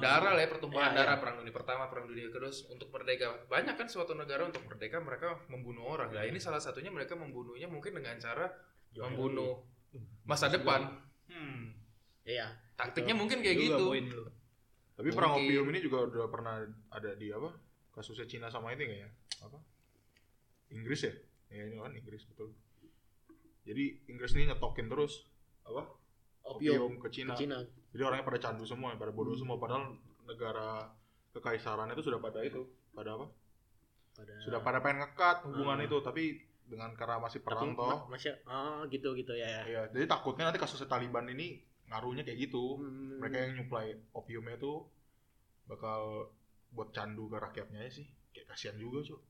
darah 0.00 0.32
lah 0.32 0.42
ya 0.42 0.48
pertumpahan 0.48 0.92
Iya, 0.92 0.98
darah 1.04 1.16
iya. 1.16 1.22
perang 1.22 1.36
dunia 1.44 1.54
pertama 1.54 1.82
perang 1.92 2.06
dunia 2.08 2.28
kedua 2.32 2.52
untuk 2.72 2.88
merdeka 2.88 3.26
banyak 3.52 3.74
kan 3.76 3.88
suatu 3.88 4.16
negara 4.16 4.48
untuk 4.48 4.64
merdeka 4.64 4.96
mereka 5.00 5.36
membunuh 5.52 5.84
orang 5.92 6.08
nah 6.08 6.24
ini 6.24 6.40
salah 6.40 6.60
satunya 6.60 6.88
mereka 6.88 7.16
membunuhnya 7.20 7.68
mungkin 7.68 8.00
dengan 8.00 8.16
cara 8.16 8.48
membunuh 8.96 9.62
masa 10.24 10.50
depan 10.50 10.98
Hmm. 11.30 11.70
iya 12.26 12.50
taktiknya 12.74 13.14
mungkin 13.14 13.38
kayak 13.38 13.54
Juga 13.54 13.94
gitu. 13.94 14.20
Tapi 14.98 15.08
perang 15.14 15.38
opium 15.38 15.64
ini 15.70 15.78
juga 15.80 16.04
udah 16.10 16.26
pernah 16.28 16.60
ada 16.90 17.10
di 17.14 17.30
apa? 17.30 17.48
Kasusnya 17.94 18.26
Cina 18.26 18.50
sama 18.50 18.74
ini 18.74 18.84
kayaknya. 18.84 19.08
Apa? 19.40 19.56
Inggris 20.74 21.06
ya? 21.06 21.12
Ya 21.54 21.70
ini 21.70 21.78
kan 21.78 21.94
Inggris 21.94 22.26
betul. 22.28 22.52
Jadi 23.64 24.10
Inggris 24.10 24.34
ini 24.36 24.50
nyetokin 24.50 24.90
terus 24.90 25.30
apa? 25.64 25.86
opium 26.42 26.98
ke 26.98 27.08
Cina. 27.14 27.32
ke 27.32 27.46
Cina 27.46 27.62
Jadi 27.94 28.02
orangnya 28.02 28.26
pada 28.26 28.40
candu 28.42 28.66
semua, 28.66 28.92
pada 28.98 29.14
bodoh 29.14 29.38
semua 29.38 29.56
padahal 29.56 29.94
negara 30.26 30.90
kekaisaran 31.30 31.90
itu 31.94 32.02
sudah 32.02 32.18
pada 32.18 32.42
itu, 32.42 32.66
pada 32.90 33.14
apa? 33.14 33.26
pada 34.18 34.32
Sudah 34.42 34.60
pada 34.60 34.82
pengen 34.82 35.06
ngekat 35.06 35.46
hubungan 35.46 35.78
Hmm. 35.78 35.86
itu, 35.86 35.96
tapi 36.02 36.24
dengan 36.70 36.94
karena 36.94 37.18
masih 37.18 37.42
perang 37.42 37.74
toh. 37.74 38.06
ma- 38.06 38.06
masih 38.08 38.30
ah 38.46 38.86
gitu 38.86 39.12
gitu 39.12 39.34
ya 39.34 39.44
ya 39.44 39.62
Iya, 39.66 39.82
jadi 39.90 40.06
takutnya 40.06 40.46
nanti 40.46 40.56
kasusnya 40.56 40.86
Taliban 40.86 41.26
ini 41.26 41.58
ngaruhnya 41.84 42.22
kayak 42.22 42.38
gitu. 42.40 42.78
Hmm. 42.78 43.18
Mereka 43.18 43.36
yang 43.36 43.52
nyuplai 43.58 43.90
opiumnya 44.12 44.54
itu 44.54 44.86
bakal 45.66 46.30
buat 46.70 46.90
candu 46.90 47.26
ke 47.26 47.36
rakyatnya 47.36 47.82
sih. 47.88 48.06
Kayak 48.30 48.46
kasihan 48.48 48.78
juga, 48.78 49.02
Cuk. 49.04 49.20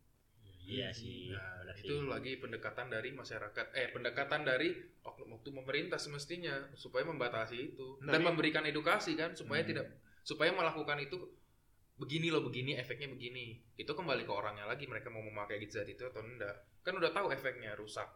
iya 0.60 0.92
sih 0.92 1.32
Nah, 1.32 1.64
benar 1.64 1.74
itu 1.74 1.94
sih. 1.96 2.06
lagi 2.06 2.32
pendekatan 2.36 2.86
dari 2.86 3.10
masyarakat 3.10 3.66
eh 3.72 3.88
pendekatan 3.88 4.44
dari 4.44 4.70
oknum 5.00 5.40
pemerintah 5.42 5.96
semestinya 5.96 6.68
supaya 6.74 7.02
membatasi 7.02 7.56
itu 7.70 7.98
Nah, 7.98 8.12
dan 8.12 8.20
ini- 8.20 8.28
memberikan 8.28 8.62
edukasi 8.62 9.16
kan 9.16 9.32
supaya 9.32 9.64
Hmm. 9.64 9.70
tidak 9.72 9.86
supaya 10.22 10.52
melakukan 10.52 11.00
itu 11.00 11.16
begini 12.00 12.32
loh 12.32 12.40
begini 12.40 12.80
efeknya 12.80 13.12
begini. 13.12 13.60
Itu 13.76 13.92
kembali 13.92 14.24
ke 14.24 14.32
orangnya 14.32 14.64
lagi 14.64 14.88
mereka 14.88 15.12
mau 15.12 15.20
memakai 15.20 15.60
zat 15.68 15.84
itu 15.84 16.08
atau 16.08 16.24
enggak. 16.24 16.80
Kan 16.80 16.96
udah 16.96 17.12
tahu 17.12 17.28
efeknya 17.28 17.76
rusak. 17.76 18.08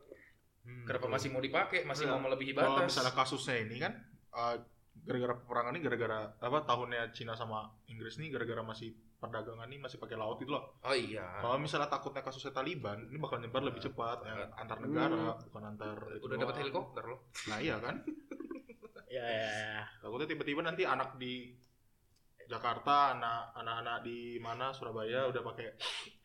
Hmm, 0.65 0.89
kenapa 0.89 1.05
betul. 1.05 1.15
masih 1.21 1.29
mau 1.29 1.43
dipakai 1.45 1.81
masih 1.85 2.09
Nah, 2.09 2.17
mau 2.17 2.33
melebihi 2.33 2.57
Kalau 2.57 2.81
batas. 2.81 2.89
misalnya 2.89 3.13
kasusnya 3.13 3.57
ini 3.69 3.77
kan 3.77 3.93
eh, 4.33 4.57
gara-gara 5.05 5.37
peperangan 5.37 5.73
ini 5.77 5.83
gara-gara 5.85 6.19
apa 6.41 6.59
tahunnya 6.65 7.13
Cina 7.13 7.37
sama 7.37 7.69
Inggris 7.93 8.17
nih 8.17 8.33
gara-gara 8.33 8.65
masih 8.65 8.97
perdagangan 9.21 9.69
ini 9.69 9.81
masih 9.81 10.01
pakai 10.01 10.17
laut 10.17 10.41
itu 10.41 10.49
loh. 10.53 10.81
oh 10.81 10.97
iya. 10.97 11.41
Kalau 11.45 11.61
misalnya 11.61 11.89
takutnya 11.93 12.25
kasusnya 12.25 12.53
Taliban 12.57 13.05
ini 13.09 13.21
bakal 13.21 13.41
nyebar 13.45 13.61
lebih 13.65 13.85
cepat 13.85 14.25
ya, 14.25 14.53
antar 14.57 14.81
negara 14.81 15.37
bukan 15.49 15.63
antar 15.77 15.97
udah 16.25 16.37
dapat 16.41 16.57
helikopter 16.65 17.05
loh. 17.05 17.29
Nah 17.53 17.61
iya 17.61 17.77
kan. 17.81 18.01
ya 19.15 19.25
ya, 19.25 19.49
ya. 19.49 19.83
Takutnya 20.01 20.29
tiba-tiba 20.33 20.61
nanti 20.65 20.89
anak 20.89 21.21
di 21.21 21.53
Jakarta, 22.47 23.17
anak 23.17 23.57
anak-anak 23.57 24.05
di 24.05 24.37
mana 24.39 24.71
Surabaya 24.71 25.29
udah 25.29 25.43
pakai 25.43 25.69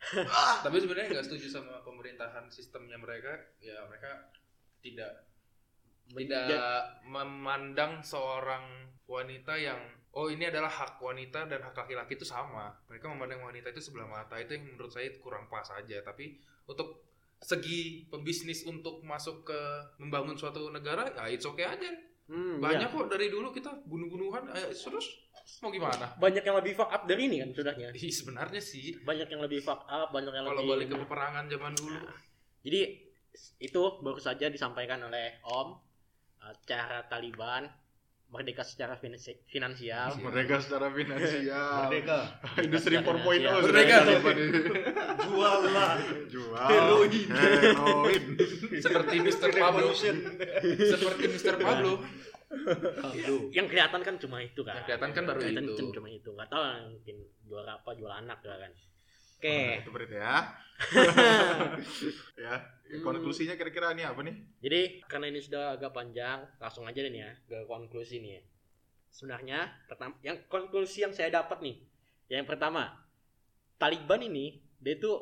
tapi 0.64 0.76
sebenarnya 0.80 1.08
nggak 1.16 1.26
setuju 1.26 1.46
sama 1.60 1.80
pemerintahan 1.84 2.48
sistemnya 2.52 3.00
mereka. 3.00 3.32
Ya 3.60 3.80
mereka 3.88 4.30
tidak 4.80 5.30
tidak 6.10 7.02
memandang 7.06 8.02
seorang 8.02 8.90
wanita 9.06 9.54
yang 9.54 9.78
oh 10.10 10.26
ini 10.26 10.50
adalah 10.50 10.70
hak 10.70 10.98
wanita 10.98 11.46
dan 11.46 11.62
hak 11.62 11.74
laki-laki 11.74 12.18
itu 12.18 12.26
sama. 12.26 12.74
Mereka 12.90 13.06
memandang 13.06 13.46
wanita 13.46 13.70
itu 13.70 13.82
sebelah 13.82 14.10
mata. 14.10 14.38
Itu 14.38 14.58
yang 14.58 14.74
menurut 14.74 14.90
saya 14.90 15.10
kurang 15.22 15.46
pas 15.46 15.66
aja. 15.70 16.02
Tapi 16.02 16.38
untuk 16.66 17.06
segi 17.40 18.04
pembisnis 18.12 18.68
untuk 18.68 19.00
masuk 19.00 19.48
ke 19.48 19.60
membangun 19.96 20.36
suatu 20.36 20.68
negara 20.68 21.08
ya 21.08 21.24
it's 21.32 21.46
okay 21.46 21.64
aja. 21.64 21.88
Hmm, 22.30 22.62
banyak 22.62 22.86
iya. 22.86 22.94
kok 22.94 23.10
dari 23.10 23.26
dulu 23.26 23.50
kita 23.50 23.74
bunuh-bunuhan. 23.90 24.54
Eh, 24.54 24.70
terus 24.70 25.26
mau 25.58 25.68
gimana 25.68 26.06
banyak 26.16 26.40
yang 26.40 26.56
lebih 26.56 26.72
fuck 26.72 26.88
up 26.88 27.02
dari 27.04 27.26
ini 27.26 27.36
kan 27.38 27.50
sudahnya 27.50 27.88
Ih, 27.92 28.08
sebenarnya 28.10 28.62
sih 28.62 28.96
banyak 29.00 29.28
yang 29.28 29.40
lebih 29.40 29.60
fuck 29.60 29.82
up 29.84 30.08
banyak 30.08 30.30
yang 30.30 30.44
kalau 30.44 30.56
lebih 30.58 30.70
balik 30.70 30.86
ke 30.88 30.96
peperangan 30.98 31.44
zaman 31.46 31.72
dulu 31.74 31.98
Jadi 32.60 32.80
itu 33.58 33.82
baru 33.98 34.18
saja 34.18 34.46
disampaikan 34.46 35.00
oleh 35.00 35.38
Om 35.42 35.68
eh, 36.40 36.54
cara 36.64 37.04
Taliban 37.04 37.64
merdeka 38.30 38.62
secara 38.62 38.94
finansi- 38.94 39.42
finansial. 39.44 40.14
mereka 40.22 40.62
secara 40.62 40.86
finansial. 40.88 41.82
Merdeka. 41.82 42.18
Industri 42.62 42.94
Secara 42.94 43.10
4.0 43.10 43.26
finansial. 43.26 43.54
sudah 43.58 44.20
Merdeka. 44.22 44.72
Jual 45.20 45.58
lah. 45.68 45.92
Jual. 46.30 46.66
Heroin. 46.68 47.10
Heroin. 47.26 48.22
seperti 48.78 49.14
Mr. 49.18 49.48
Pablo 49.52 49.90
seperti 49.90 51.24
Mr. 51.28 51.54
Pablo 51.58 51.92
Yang 53.54 53.66
kelihatan 53.70 54.00
kan 54.02 54.14
cuma 54.18 54.42
itu 54.42 54.60
kan. 54.66 54.74
Yang 54.82 54.84
kelihatan 54.90 55.10
kan 55.14 55.22
baru 55.26 55.38
Kelihatan 55.40 55.64
itu. 55.70 55.84
cuma 55.94 56.08
itu. 56.10 56.28
Gak 56.34 56.48
tahu 56.50 56.62
mungkin 56.90 57.16
jual 57.46 57.66
apa, 57.66 57.90
jual 57.94 58.12
anak 58.12 58.38
juga 58.42 58.56
kan. 58.66 58.72
Oke. 59.40 59.56
Nah, 59.56 59.80
itu 59.80 59.90
berarti 59.90 60.16
ya. 60.18 60.36
ya, 62.44 62.54
Hmm. 62.90 63.06
konklusinya 63.06 63.54
kira-kira 63.54 63.94
ini 63.94 64.02
apa 64.02 64.18
nih? 64.26 64.34
Jadi 64.58 64.80
karena 65.06 65.30
ini 65.30 65.38
sudah 65.38 65.78
agak 65.78 65.94
panjang, 65.94 66.42
langsung 66.58 66.90
aja 66.90 66.98
nih 66.98 67.22
ya 67.22 67.30
ke 67.46 67.58
konklusi 67.70 68.18
nih 68.18 68.32
ya. 68.34 68.42
Sebenarnya 69.14 69.58
pertama, 69.86 70.18
yang 70.26 70.42
konklusi 70.50 71.06
yang 71.06 71.14
saya 71.14 71.30
dapat 71.30 71.62
nih, 71.62 71.78
yang 72.26 72.42
pertama, 72.50 72.90
Taliban 73.78 74.26
ini 74.26 74.58
dia 74.82 74.98
itu 74.98 75.12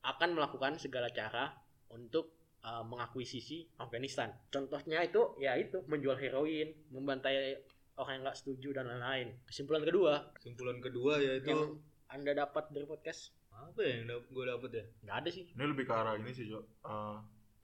akan 0.00 0.38
melakukan 0.38 0.78
segala 0.78 1.10
cara 1.10 1.50
untuk 1.90 2.39
uh, 2.64 2.84
mengakuisisi 2.84 3.68
Afghanistan. 3.80 4.32
Contohnya 4.52 5.00
itu 5.04 5.36
ya 5.40 5.56
itu 5.56 5.80
menjual 5.86 6.16
heroin, 6.20 6.72
membantai 6.92 7.60
orang 8.00 8.20
yang 8.20 8.22
nggak 8.28 8.38
setuju 8.38 8.68
dan 8.76 8.88
lain-lain. 8.88 9.36
Kesimpulan 9.44 9.84
kedua 9.84 10.32
Kesimpulan 10.40 10.78
kedua 10.80 11.20
yaitu 11.20 11.52
yang 11.52 11.76
anda 12.10 12.32
dapat 12.34 12.72
dari 12.72 12.88
podcast 12.88 13.36
apa 13.50 13.82
ya 13.84 14.00
yang 14.00 14.08
gue 14.08 14.44
dapet 14.46 14.70
ya? 14.72 14.84
nggak 15.04 15.16
ada 15.20 15.30
sih. 15.30 15.44
Ini 15.52 15.64
lebih 15.68 15.84
ke 15.84 15.92
arah 15.92 16.16
ini 16.16 16.32
sih, 16.32 16.48
Jo. 16.48 16.64
Eh, 16.64 17.18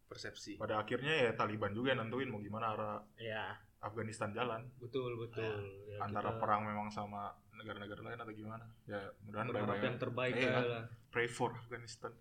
persepsi 0.07 0.55
pada 0.61 0.79
akhirnya 0.79 1.11
ya 1.11 1.31
Taliban 1.35 1.75
juga 1.75 1.97
yang 1.97 2.07
nentuin 2.07 2.31
mau 2.31 2.39
gimana 2.39 2.77
arah 2.77 2.97
Ya, 3.19 3.59
Afghanistan 3.83 4.31
jalan. 4.31 4.67
Betul 4.79 5.19
betul. 5.19 5.43
Ya, 5.91 5.99
Antara 6.05 6.37
kita 6.37 6.43
perang 6.43 6.63
memang 6.69 6.89
sama 6.93 7.33
negara-negara 7.57 8.01
lain 8.03 8.19
atau 8.19 8.33
gimana? 8.33 8.65
Ya, 8.85 9.01
mudahan 9.21 9.49
berharap 9.49 9.79
yang 9.79 9.97
terbaik 9.97 10.35
Iya. 10.35 10.53
lah. 10.53 10.85
Pray 11.09 11.27
for 11.27 11.49
Afghanistan. 11.51 12.13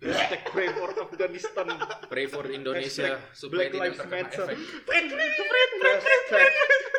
Hashtag 0.00 0.42
pray 0.48 0.68
for 0.72 0.88
Afghanistan. 0.90 1.66
pray 2.08 2.24
for 2.24 2.44
Indonesia 2.48 3.20
supaya 3.30 3.68
Black 3.68 3.70
tidak 3.70 3.82
Lives 3.84 3.98
terkena 3.98 4.16
Matter. 4.24 4.46
efek 4.48 4.58
Hashtag 4.88 6.48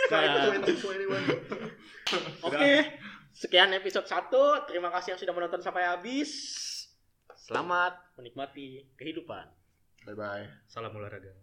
Nah. 0.10 0.46
2021. 0.50 2.42
Oke, 2.42 2.72
sekian 3.32 3.70
episode 3.72 4.06
1. 4.06 4.66
Terima 4.66 4.90
kasih 4.90 5.14
yang 5.14 5.22
sudah 5.22 5.34
menonton 5.34 5.62
sampai 5.62 5.86
habis. 5.86 6.32
Selamat 7.36 7.98
menikmati 8.16 8.90
kehidupan. 8.94 9.46
Bye-bye. 10.06 10.66
Salam 10.66 10.94
olahraga. 10.94 11.34